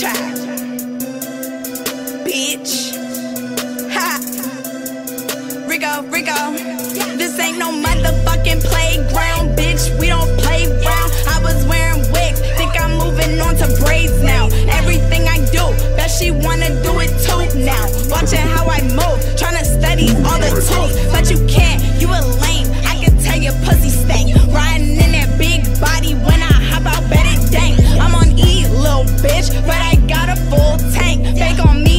This 6.51 7.39
ain't 7.39 7.57
no 7.57 7.71
motherfucking 7.71 8.61
playground, 8.65 9.55
bitch. 9.55 9.97
We 9.97 10.07
don't 10.07 10.27
play 10.41 10.67
round. 10.67 11.11
I 11.25 11.39
was 11.41 11.65
wearing 11.67 12.01
wigs. 12.11 12.41
Think 12.59 12.75
I'm 12.81 12.97
moving 12.97 13.39
on 13.39 13.55
to 13.63 13.67
braids 13.79 14.21
now. 14.21 14.47
Everything 14.67 15.23
I 15.29 15.37
do, 15.55 15.71
bet 15.95 16.11
she 16.11 16.31
wanna 16.31 16.67
do 16.83 16.99
it 16.99 17.11
too 17.23 17.47
now. 17.63 17.85
Watching 18.11 18.45
how 18.55 18.67
I 18.67 18.81
move, 18.91 19.19
tryna 19.39 19.63
study 19.63 20.09
all 20.27 20.37
the 20.43 20.51
tools. 20.67 20.93
But 21.13 21.31
you 21.31 21.39
can't, 21.47 21.79
you 22.01 22.09
a 22.09 22.19
lame. 22.43 22.67
I 22.91 22.99
can 23.01 23.17
tell 23.23 23.39
your 23.39 23.55
pussy 23.63 23.89
stank. 23.89 24.35
Riding 24.51 24.99
in 24.99 25.11
that 25.15 25.37
big 25.39 25.63
body 25.79 26.13
when 26.27 26.41
I 26.43 26.53
hop 26.71 26.85
out, 26.85 27.09
bet 27.09 27.25
it 27.25 27.51
dank. 27.51 27.79
I'm 28.03 28.13
on 28.15 28.37
E, 28.37 28.67
little 28.67 29.05
bitch, 29.23 29.47
but 29.65 29.79
I 29.79 29.95
got 30.11 30.27
a 30.27 30.35
full 30.51 30.75
tank. 30.91 31.23
Fake 31.39 31.65
on 31.65 31.83
me, 31.83 31.92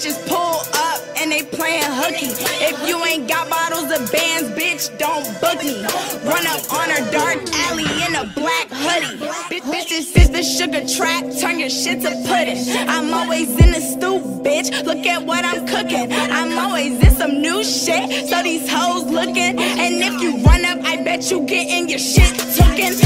bitches 0.00 0.26
pull 0.26 0.56
up 0.80 1.00
and 1.18 1.30
they 1.30 1.42
playing 1.42 1.84
hooky. 1.84 2.32
If 2.64 2.88
you 2.88 3.04
ain't 3.04 3.28
got 3.28 3.50
bottles 3.50 3.92
of 3.92 4.10
bands, 4.10 4.48
bitch, 4.56 4.88
don't 4.98 5.24
book 5.42 5.62
me. 5.62 5.76
Run 6.24 6.46
up 6.46 6.72
on 6.72 6.88
her 6.88 7.04
dark 7.12 7.36
alley 7.68 7.84
in 8.06 8.14
a 8.16 8.24
black 8.32 8.68
hoodie. 8.70 9.18
Bitch, 9.60 9.90
this 9.90 10.16
is 10.16 10.30
the 10.30 10.42
sugar 10.42 10.86
trap. 10.88 11.24
Turn 11.38 11.58
your 11.60 11.68
shit 11.68 12.00
to 12.00 12.10
pudding. 12.26 12.64
I'm 12.88 13.12
always 13.12 13.50
in 13.50 13.72
the 13.72 13.80
stew, 13.80 14.20
bitch. 14.42 14.84
Look 14.84 15.04
at 15.04 15.22
what 15.22 15.44
I'm 15.44 15.66
cooking. 15.66 16.10
I'm 16.12 16.58
always 16.58 16.98
in 17.04 17.10
some 17.10 17.42
new 17.42 17.62
shit. 17.62 18.28
So 18.28 18.42
these 18.42 18.70
hoes 18.70 19.04
looking. 19.04 19.58
And 19.58 20.02
if 20.02 20.22
you 20.22 20.42
run 20.44 20.64
up, 20.64 20.78
I 20.82 21.02
bet 21.04 21.30
you 21.30 21.42
getting 21.42 21.90
your 21.90 21.98
shit 21.98 22.32
taken. 22.56 22.96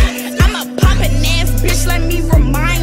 I'm 0.40 0.54
a 0.54 0.80
poppin' 0.80 1.10
ass 1.34 1.50
bitch, 1.60 1.86
let 1.88 2.02
me 2.02 2.20
remind 2.30 2.73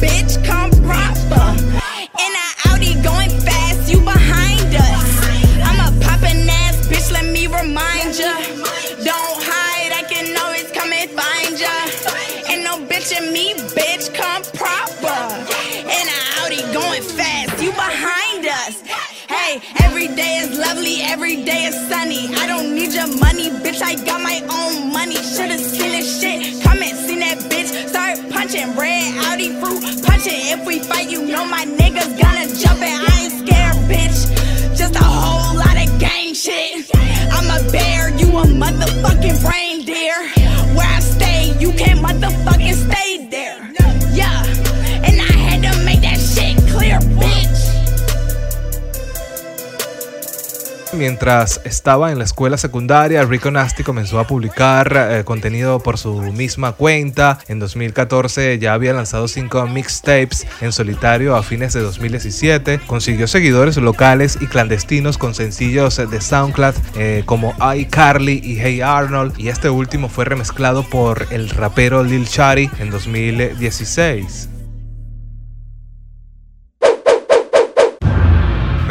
bitch, 0.00 0.42
come 0.44 0.70
proper. 0.86 1.46
In 2.24 2.32
a 2.44 2.48
Audi 2.70 2.94
going 3.02 3.30
fast, 3.42 3.90
you 3.90 3.98
behind 4.00 4.74
us. 4.74 5.10
I'm 5.66 5.78
a 5.86 5.90
poppin' 6.04 6.48
ass 6.48 6.86
bitch, 6.88 7.10
let 7.12 7.26
me 7.26 7.46
remind 7.46 8.18
ya. 8.18 8.34
Don't 9.04 9.38
hide, 9.42 9.92
I 9.92 10.04
can 10.08 10.36
always 10.44 10.70
come 10.72 10.92
and 10.92 11.10
find 11.10 11.58
ya. 11.58 11.74
Ain't 12.50 12.64
no 12.64 12.78
bitch 12.86 13.10
in 13.16 13.32
me, 13.32 13.54
bitch, 13.74 14.14
come 14.14 14.42
proper. 14.54 15.18
In 15.82 16.06
a 16.06 16.20
Audi 16.42 16.62
going 16.72 17.02
fast, 17.02 17.60
you 17.62 17.70
behind 17.72 18.46
us. 18.46 18.82
Hey, 19.28 19.60
every 19.82 20.08
day 20.08 20.38
is 20.38 20.58
lovely, 20.58 21.02
every 21.02 21.42
day 21.44 21.64
is 21.66 21.76
sunny. 21.88 22.34
I 22.36 22.46
don't 22.46 22.74
need 22.74 22.92
your 22.92 23.08
money, 23.18 23.50
bitch. 23.50 23.82
I 23.82 23.94
got 24.04 24.20
my 24.22 24.40
own 24.50 24.92
money. 24.92 25.16
Should've 25.16 25.60
seen 25.60 25.92
this 25.92 26.20
shit. 26.20 26.67
Punching 28.48 28.76
red 28.76 29.14
Audi 29.26 29.50
fruit. 29.60 29.82
Punching. 30.04 30.32
If 30.48 30.64
we 30.64 30.78
fight, 30.78 31.10
you 31.10 31.26
know 31.26 31.44
my 31.44 31.66
niggas 31.66 32.18
gonna 32.18 32.46
jump 32.54 32.80
and 32.80 33.04
I 33.06 33.27
Mientras 50.98 51.60
estaba 51.62 52.10
en 52.10 52.18
la 52.18 52.24
escuela 52.24 52.58
secundaria, 52.58 53.22
Rico 53.22 53.52
Nasty 53.52 53.84
comenzó 53.84 54.18
a 54.18 54.26
publicar 54.26 54.92
eh, 54.96 55.22
contenido 55.24 55.78
por 55.78 55.96
su 55.96 56.12
misma 56.32 56.72
cuenta. 56.72 57.38
En 57.46 57.60
2014 57.60 58.58
ya 58.58 58.72
había 58.72 58.92
lanzado 58.92 59.28
cinco 59.28 59.64
mixtapes 59.68 60.44
en 60.60 60.72
solitario 60.72 61.36
a 61.36 61.44
fines 61.44 61.72
de 61.72 61.82
2017. 61.82 62.80
Consiguió 62.84 63.28
seguidores 63.28 63.76
locales 63.76 64.38
y 64.40 64.48
clandestinos 64.48 65.18
con 65.18 65.36
sencillos 65.36 65.98
de 65.98 66.20
SoundCloud 66.20 66.74
eh, 66.96 67.22
como 67.26 67.54
iCarly 67.76 68.40
y 68.42 68.58
Hey 68.58 68.80
Arnold. 68.80 69.38
Y 69.38 69.50
este 69.50 69.70
último 69.70 70.08
fue 70.08 70.24
remezclado 70.24 70.82
por 70.82 71.28
el 71.30 71.48
rapero 71.48 72.02
Lil 72.02 72.24
Shari 72.24 72.68
en 72.80 72.90
2016. 72.90 74.57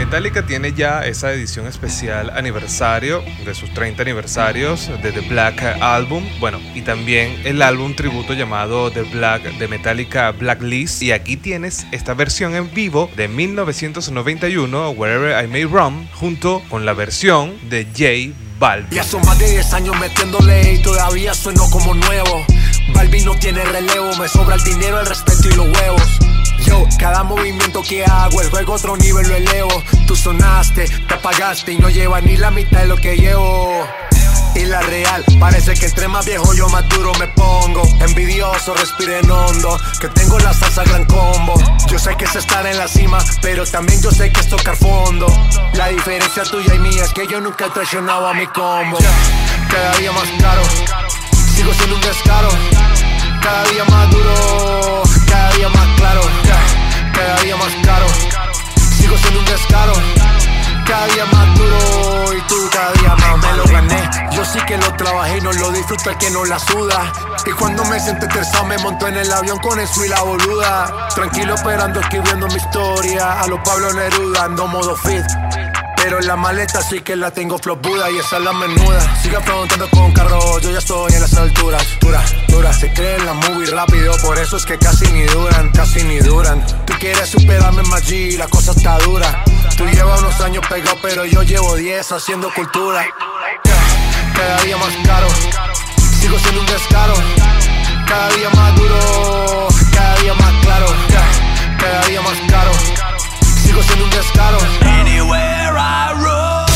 Metallica 0.08 0.46
tiene 0.46 0.72
ya 0.72 1.02
esa 1.02 1.34
edición 1.34 1.68
especial 1.68 2.30
aniversario 2.30 3.22
de 3.46 3.54
sus 3.54 3.74
30 3.74 4.04
aniversarios 4.04 4.90
de 5.04 5.12
The 5.12 5.20
Black 5.20 5.62
Album. 5.82 6.24
Bueno, 6.40 6.62
y 6.74 6.82
también 6.84 7.36
el 7.44 7.62
álbum 7.62 7.94
tributo 7.94 8.32
llamado 8.32 8.90
The 8.90 9.02
Black 9.02 9.44
de 9.58 9.68
Metallica 9.68 10.32
Blacklist. 10.32 11.02
Y 11.02 11.12
aquí 11.12 11.36
tienes 11.36 11.86
esta 11.92 12.14
versión 12.14 12.56
en 12.56 12.74
vivo 12.74 13.12
de 13.18 13.28
1991, 13.28 14.92
Wherever 14.92 15.44
I 15.44 15.50
May 15.50 15.66
Roam, 15.66 16.08
junto 16.14 16.64
con 16.70 16.86
la 16.86 16.94
versión 16.94 17.58
de 17.70 17.84
J 17.84 18.34
Balvin. 18.58 18.90
Ya 18.92 19.04
son 19.04 19.22
más 19.26 19.38
de 19.38 19.52
10 19.52 19.74
años 19.74 20.00
metiéndole 20.00 20.76
y 20.76 20.82
todavía 20.82 21.34
sueno 21.34 21.70
como 21.70 21.94
nuevo. 21.94 22.46
Balvin 22.94 23.26
no 23.26 23.36
tiene 23.36 23.64
relevo, 23.64 24.16
me 24.18 24.28
sobra 24.28 24.56
el 24.56 24.64
dinero, 24.64 25.00
el 25.00 25.06
respeto 25.06 25.48
y 25.50 25.54
los 25.54 25.68
huevos. 25.68 26.20
Yo, 26.66 26.86
cada 27.00 27.24
movimiento 27.24 27.82
que 27.82 28.04
hago, 28.04 28.42
el 28.42 28.50
juego 28.50 28.74
otro 28.74 28.98
nivel 28.98 29.28
lo 29.28 29.36
elevo. 29.36 29.84
Tú 30.06 30.16
sonaste, 30.16 30.88
te 30.88 31.14
apagaste 31.14 31.74
y 31.74 31.78
no 31.78 31.90
llevas 31.90 32.24
ni 32.24 32.38
la 32.38 32.52
mitad 32.52 32.80
de 32.80 32.88
lo 32.88 32.98
que 32.98 33.16
llevo. 33.16 33.88
Y 34.56 34.66
la 34.66 34.82
real, 34.82 35.24
parece 35.40 35.76
que 35.76 35.86
entre 35.86 36.08
más 36.08 36.26
viejo 36.26 36.52
yo 36.56 36.68
más 36.70 36.88
duro 36.90 37.12
me 37.20 37.28
pongo. 37.28 37.84
Envidioso, 38.00 38.74
respiren 38.74 39.30
hondo, 39.30 39.80
que 40.00 40.08
tengo 40.10 40.40
la 40.40 40.52
salsa 40.52 40.84
gran 40.84 41.06
combo. 41.06 41.54
Yo 41.88 42.00
sé 42.00 42.16
que 42.18 42.26
es 42.26 42.36
estar 42.36 42.66
en 42.66 42.78
la 42.78 42.88
cima, 42.88 43.20
pero 43.42 43.68
también 43.68 44.02
yo 44.02 44.10
sé 44.10 44.32
que 44.32 44.40
es 44.40 44.48
tocar 44.48 44.76
fondo. 44.76 45.28
La 45.74 45.90
diferencia 45.90 46.44
tuya 46.44 46.74
y 46.74 46.80
mía 46.80 47.04
es 47.04 47.14
que 47.14 47.28
yo 47.28 47.40
nunca 47.40 47.68
he 47.68 47.70
traicionado 47.70 48.28
a 48.28 48.34
mi 48.34 48.48
combo. 48.48 48.98
Cada 49.70 50.12
más 50.12 50.30
caro, 50.42 50.64
el 66.10 66.18
que 66.18 66.30
no 66.30 66.46
la 66.46 66.60
suda. 66.60 67.12
Y 67.46 67.52
cuando 67.52 67.84
me 67.86 68.00
senté 68.00 68.26
estresado 68.26 68.66
me 68.66 68.78
monto 68.78 69.08
en 69.08 69.18
el 69.18 69.32
avión 69.32 69.60
con 69.60 69.80
eso 69.80 70.06
y 70.06 70.10
la 70.10 70.22
boluda. 70.22 71.08
Tranquilo 71.16 71.56
esperando 71.56 72.00
escribiendo 72.00 72.48
mi 72.48 72.56
historia. 72.56 73.42
A 73.42 73.48
los 73.48 73.60
Pablo 73.62 73.94
Neruda 73.94 74.46
ando 74.46 74.68
modo 74.68 74.96
fit. 74.96 75.26
Pero 75.98 76.20
en 76.20 76.28
la 76.28 76.36
maleta 76.36 76.82
sí 76.82 77.02
que 77.02 77.16
la 77.16 77.32
tengo 77.32 77.58
flopuda 77.58 78.10
y 78.12 78.18
esa 78.20 78.38
es 78.38 78.44
la 78.44 78.54
menuda. 78.54 79.22
Siga 79.22 79.40
preguntando 79.42 79.90
con 79.90 80.12
carro, 80.14 80.60
yo 80.60 80.72
ya 80.72 80.78
estoy 80.78 81.12
en 81.14 81.22
las 81.22 81.34
alturas. 81.36 81.84
Dura, 82.00 82.24
dura, 82.48 82.72
se 82.72 82.94
creen 82.94 83.26
la 83.26 83.34
movie 83.34 83.66
rápido, 83.72 84.16
por 84.22 84.38
eso 84.38 84.58
es 84.58 84.66
que 84.66 84.78
casi 84.78 85.12
ni 85.12 85.24
duran, 85.24 85.72
casi 85.72 86.04
ni 86.04 86.20
duran. 86.20 86.64
Tú 86.86 86.94
quieres 87.00 87.30
superarme 87.30 87.82
más 87.84 88.04
G, 88.04 88.38
la 88.38 88.48
cosa 88.48 88.72
está 88.72 88.98
dura. 89.00 89.44
Tú 89.76 89.86
llevas 89.86 90.22
unos 90.22 90.40
años 90.42 90.66
pegado, 90.70 90.98
pero 91.02 91.26
yo 91.26 91.42
llevo 91.42 91.76
10 91.76 92.12
haciendo 92.12 92.54
cultura. 92.54 93.06
Cada 94.34 94.62
día 94.62 94.78
más 94.78 94.94
caro, 95.04 95.28
sigo 96.28 96.40
siendo 96.40 96.60
un 96.60 96.66
descaro. 96.68 97.14
Cada 98.06 98.30
día 98.36 98.50
más 98.50 98.76
duro, 98.76 99.68
cada 99.94 100.16
día 100.18 100.34
más 100.34 100.54
claro. 100.62 100.86
Cada 101.80 102.02
día 102.08 102.22
más 102.22 102.38
caro, 102.50 102.72
sigo 103.64 103.82
siendo 103.84 104.06
un 104.06 104.12
descaro. 104.12 104.58
Anywhere 104.82 105.78
I 105.78 106.14
roam. 106.16 106.67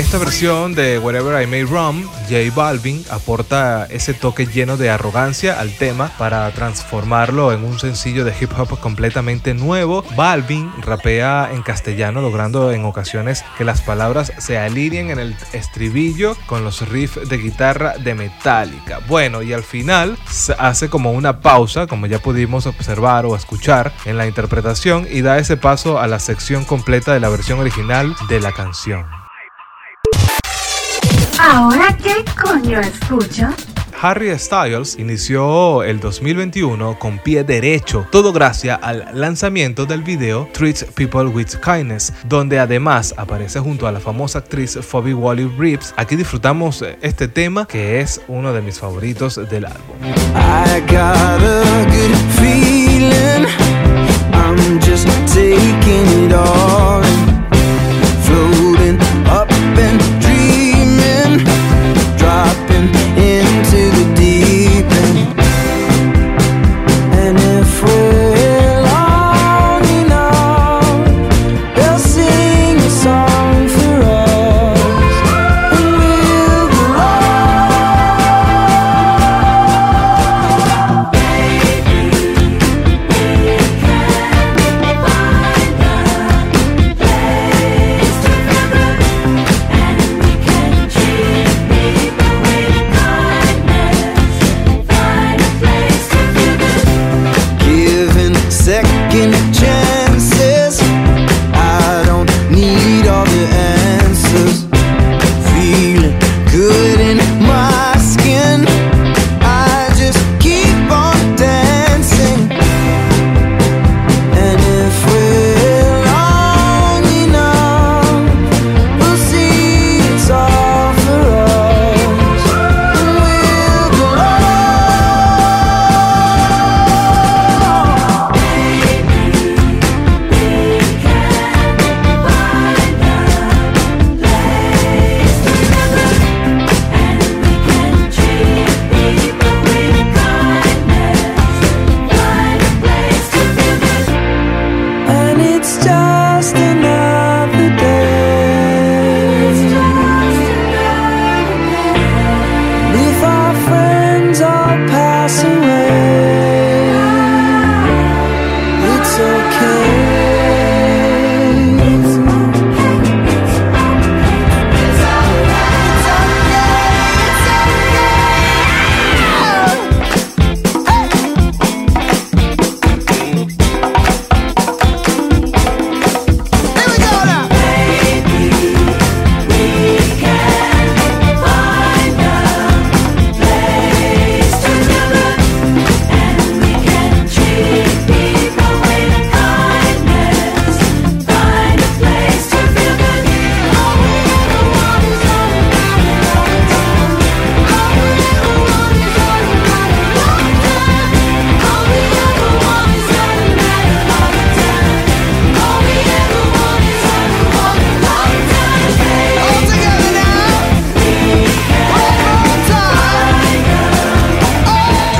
Esta 0.00 0.16
versión 0.16 0.74
de 0.74 0.98
Wherever 0.98 1.42
I 1.42 1.46
May 1.46 1.64
Roam, 1.64 2.08
J 2.22 2.50
Balvin 2.54 3.04
aporta 3.10 3.86
ese 3.90 4.14
toque 4.14 4.46
lleno 4.46 4.78
de 4.78 4.88
arrogancia 4.88 5.60
al 5.60 5.76
tema 5.76 6.10
para 6.16 6.50
transformarlo 6.52 7.52
en 7.52 7.64
un 7.64 7.78
sencillo 7.78 8.24
de 8.24 8.34
hip 8.40 8.50
hop 8.58 8.80
completamente 8.80 9.52
nuevo. 9.52 10.02
Balvin 10.16 10.72
rapea 10.80 11.50
en 11.52 11.60
castellano, 11.60 12.22
logrando 12.22 12.72
en 12.72 12.86
ocasiones 12.86 13.44
que 13.58 13.64
las 13.64 13.82
palabras 13.82 14.32
se 14.38 14.56
alineen 14.56 15.10
en 15.10 15.18
el 15.18 15.36
estribillo 15.52 16.34
con 16.46 16.64
los 16.64 16.88
riffs 16.88 17.28
de 17.28 17.36
guitarra 17.36 17.98
de 17.98 18.14
Metallica. 18.14 19.00
Bueno, 19.06 19.42
y 19.42 19.52
al 19.52 19.64
final 19.64 20.16
se 20.30 20.54
hace 20.58 20.88
como 20.88 21.12
una 21.12 21.40
pausa, 21.40 21.86
como 21.86 22.06
ya 22.06 22.20
pudimos 22.20 22.64
observar 22.64 23.26
o 23.26 23.36
escuchar 23.36 23.92
en 24.06 24.16
la 24.16 24.26
interpretación, 24.26 25.06
y 25.10 25.20
da 25.20 25.38
ese 25.38 25.58
paso 25.58 25.98
a 25.98 26.06
la 26.06 26.20
sección 26.20 26.64
completa 26.64 27.12
de 27.12 27.20
la 27.20 27.28
versión 27.28 27.60
original 27.60 28.16
de 28.30 28.40
la 28.40 28.52
canción. 28.52 29.19
¿Ahora 31.42 31.96
qué 31.96 32.22
coño 32.38 32.80
escucho? 32.80 33.48
Harry 34.02 34.38
Styles 34.38 34.98
inició 34.98 35.82
el 35.82 35.98
2021 35.98 36.98
con 36.98 37.18
pie 37.18 37.44
derecho, 37.44 38.06
todo 38.10 38.32
gracias 38.32 38.78
al 38.82 39.06
lanzamiento 39.14 39.86
del 39.86 40.02
video 40.02 40.48
Treat 40.52 40.84
People 40.94 41.28
with 41.28 41.56
Kindness, 41.62 42.12
donde 42.24 42.58
además 42.58 43.14
aparece 43.16 43.58
junto 43.58 43.86
a 43.86 43.92
la 43.92 44.00
famosa 44.00 44.40
actriz 44.40 44.78
Phoebe 44.80 45.14
Wally-Reeves. 45.14 45.94
Aquí 45.96 46.14
disfrutamos 46.14 46.84
este 47.00 47.26
tema 47.26 47.66
que 47.66 48.00
es 48.00 48.20
uno 48.28 48.52
de 48.52 48.60
mis 48.60 48.78
favoritos 48.78 49.36
del 49.48 49.64
álbum. 49.64 49.96
I 50.34 50.80
got 50.92 51.42
a 51.42 51.86
good 51.86 52.16
feeling. 52.38 53.46
I'm 54.32 54.78
just 54.80 55.08
taking 55.32 56.26
it 56.26 56.34
all 56.34 57.29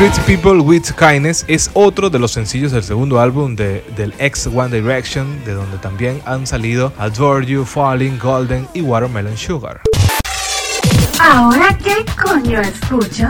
Treat 0.01 0.19
People 0.21 0.63
with 0.63 0.95
Kindness 0.99 1.45
es 1.47 1.71
otro 1.75 2.09
de 2.09 2.19
los 2.19 2.33
sencillos 2.33 2.73
del 2.73 2.83
segundo 2.83 3.21
álbum 3.21 3.55
de, 3.55 3.85
del 3.97 4.15
ex 4.19 4.47
One 4.47 4.75
Direction, 4.75 5.45
de 5.45 5.53
donde 5.53 5.77
también 5.77 6.23
han 6.25 6.47
salido 6.47 6.95
Adore 6.97 7.45
You, 7.45 7.67
Falling, 7.67 8.19
Golden 8.19 8.67
y 8.73 8.81
Watermelon 8.81 9.37
Sugar. 9.37 9.83
¿Ahora 11.21 11.77
qué 11.85 12.07
coño 12.17 12.63
escucho? 12.63 13.29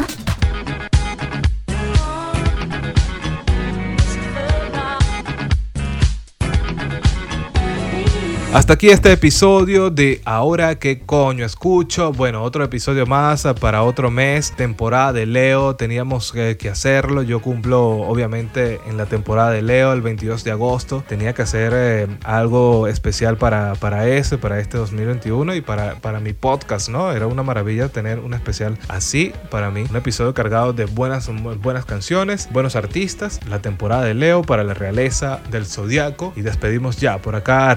Hasta 8.52 8.72
aquí 8.72 8.88
este 8.88 9.12
episodio 9.12 9.90
de 9.90 10.20
Ahora 10.24 10.74
qué 10.74 10.98
coño 10.98 11.44
escucho. 11.44 12.12
Bueno, 12.12 12.42
otro 12.42 12.64
episodio 12.64 13.06
más 13.06 13.46
para 13.60 13.84
otro 13.84 14.10
mes, 14.10 14.52
temporada 14.56 15.12
de 15.12 15.24
Leo. 15.24 15.76
Teníamos 15.76 16.32
que, 16.32 16.56
que 16.56 16.68
hacerlo. 16.68 17.22
Yo 17.22 17.40
cumplo 17.40 17.80
obviamente 18.00 18.80
en 18.88 18.96
la 18.96 19.06
temporada 19.06 19.52
de 19.52 19.62
Leo 19.62 19.92
el 19.92 20.02
22 20.02 20.42
de 20.42 20.50
agosto. 20.50 21.04
Tenía 21.06 21.32
que 21.32 21.42
hacer 21.42 21.72
eh, 21.76 22.08
algo 22.24 22.88
especial 22.88 23.36
para, 23.36 23.76
para 23.76 24.08
ese, 24.08 24.36
para 24.36 24.58
este 24.58 24.78
2021 24.78 25.54
y 25.54 25.60
para, 25.60 25.94
para 26.00 26.18
mi 26.18 26.32
podcast, 26.32 26.88
¿no? 26.88 27.12
Era 27.12 27.28
una 27.28 27.44
maravilla 27.44 27.88
tener 27.88 28.18
un 28.18 28.34
especial 28.34 28.76
así 28.88 29.32
para 29.50 29.70
mí. 29.70 29.84
Un 29.88 29.96
episodio 29.96 30.34
cargado 30.34 30.72
de 30.72 30.86
buenas, 30.86 31.30
buenas 31.62 31.84
canciones, 31.84 32.48
buenos 32.50 32.74
artistas. 32.74 33.38
La 33.48 33.62
temporada 33.62 34.02
de 34.02 34.14
Leo 34.14 34.42
para 34.42 34.64
la 34.64 34.74
realeza 34.74 35.38
del 35.52 35.66
zodiaco. 35.66 36.32
Y 36.34 36.40
despedimos 36.40 36.96
ya. 36.96 37.18
Por 37.18 37.36
acá 37.36 37.74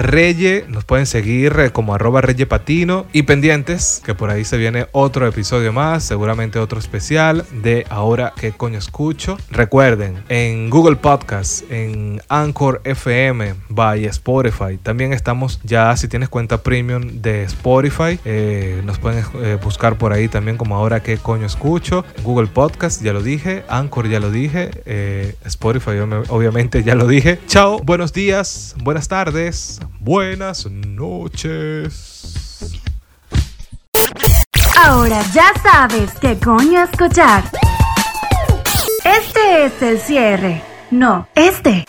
Nos 0.68 0.86
pueden 0.86 1.06
seguir 1.06 1.54
eh, 1.60 1.72
como 1.72 1.94
arroba 1.96 2.22
Reye 2.22 2.46
Patino 2.46 3.06
y 3.14 3.24
pendientes 3.24 4.02
que 4.06 4.14
por 4.14 4.30
ahí 4.30 4.46
se 4.46 4.58
viene 4.58 4.88
otro 4.92 5.28
episodio 5.28 5.74
más, 5.74 6.04
seguramente 6.04 6.60
otro 6.60 6.80
especial 6.80 7.46
de 7.52 7.86
Ahora 7.90 8.34
qué 8.40 8.52
coño 8.52 8.78
escucho. 8.78 9.38
Recuerden, 9.50 10.24
en 10.30 10.70
Google 10.70 10.96
Podcast, 10.96 11.70
en 11.72 12.22
Anchor 12.30 12.82
FM, 12.84 13.56
by 13.70 14.06
Spotify, 14.06 14.78
también 14.82 15.14
estamos 15.14 15.60
ya 15.64 15.96
si 15.98 16.08
tienes 16.08 16.30
cuenta 16.30 16.64
premium 16.64 17.22
de 17.22 17.44
Spotify, 17.44 18.20
eh, 18.26 18.82
nos 18.86 19.00
pueden 19.00 19.24
eh, 19.42 19.58
buscar 19.64 19.98
por 19.98 20.14
ahí 20.14 20.28
también 20.28 20.58
como 20.58 20.76
Ahora 20.76 21.02
qué 21.02 21.18
coño 21.18 21.46
escucho. 21.46 22.04
Google 22.24 22.48
Podcast, 22.48 23.02
ya 23.02 23.14
lo 23.14 23.22
dije, 23.22 23.64
Anchor 23.68 24.10
ya 24.10 24.20
lo 24.20 24.32
dije, 24.32 24.72
Spotify 25.46 25.92
obviamente 26.30 26.84
ya 26.84 26.96
lo 26.96 27.08
dije. 27.08 27.40
Chao, 27.48 27.80
buenos 27.80 28.14
días, 28.14 28.76
buenas 28.84 29.08
tardes, 29.08 29.80
buenas 30.04 30.66
noches. 30.70 31.94
Ahora 34.86 35.22
ya 35.34 35.52
sabes 35.62 36.12
qué 36.20 36.38
coño 36.38 36.84
escuchar. 36.84 37.44
Este 39.06 39.66
es 39.66 39.82
el 39.82 40.00
cierre. 40.00 40.62
No, 40.92 41.28
este. 41.36 41.86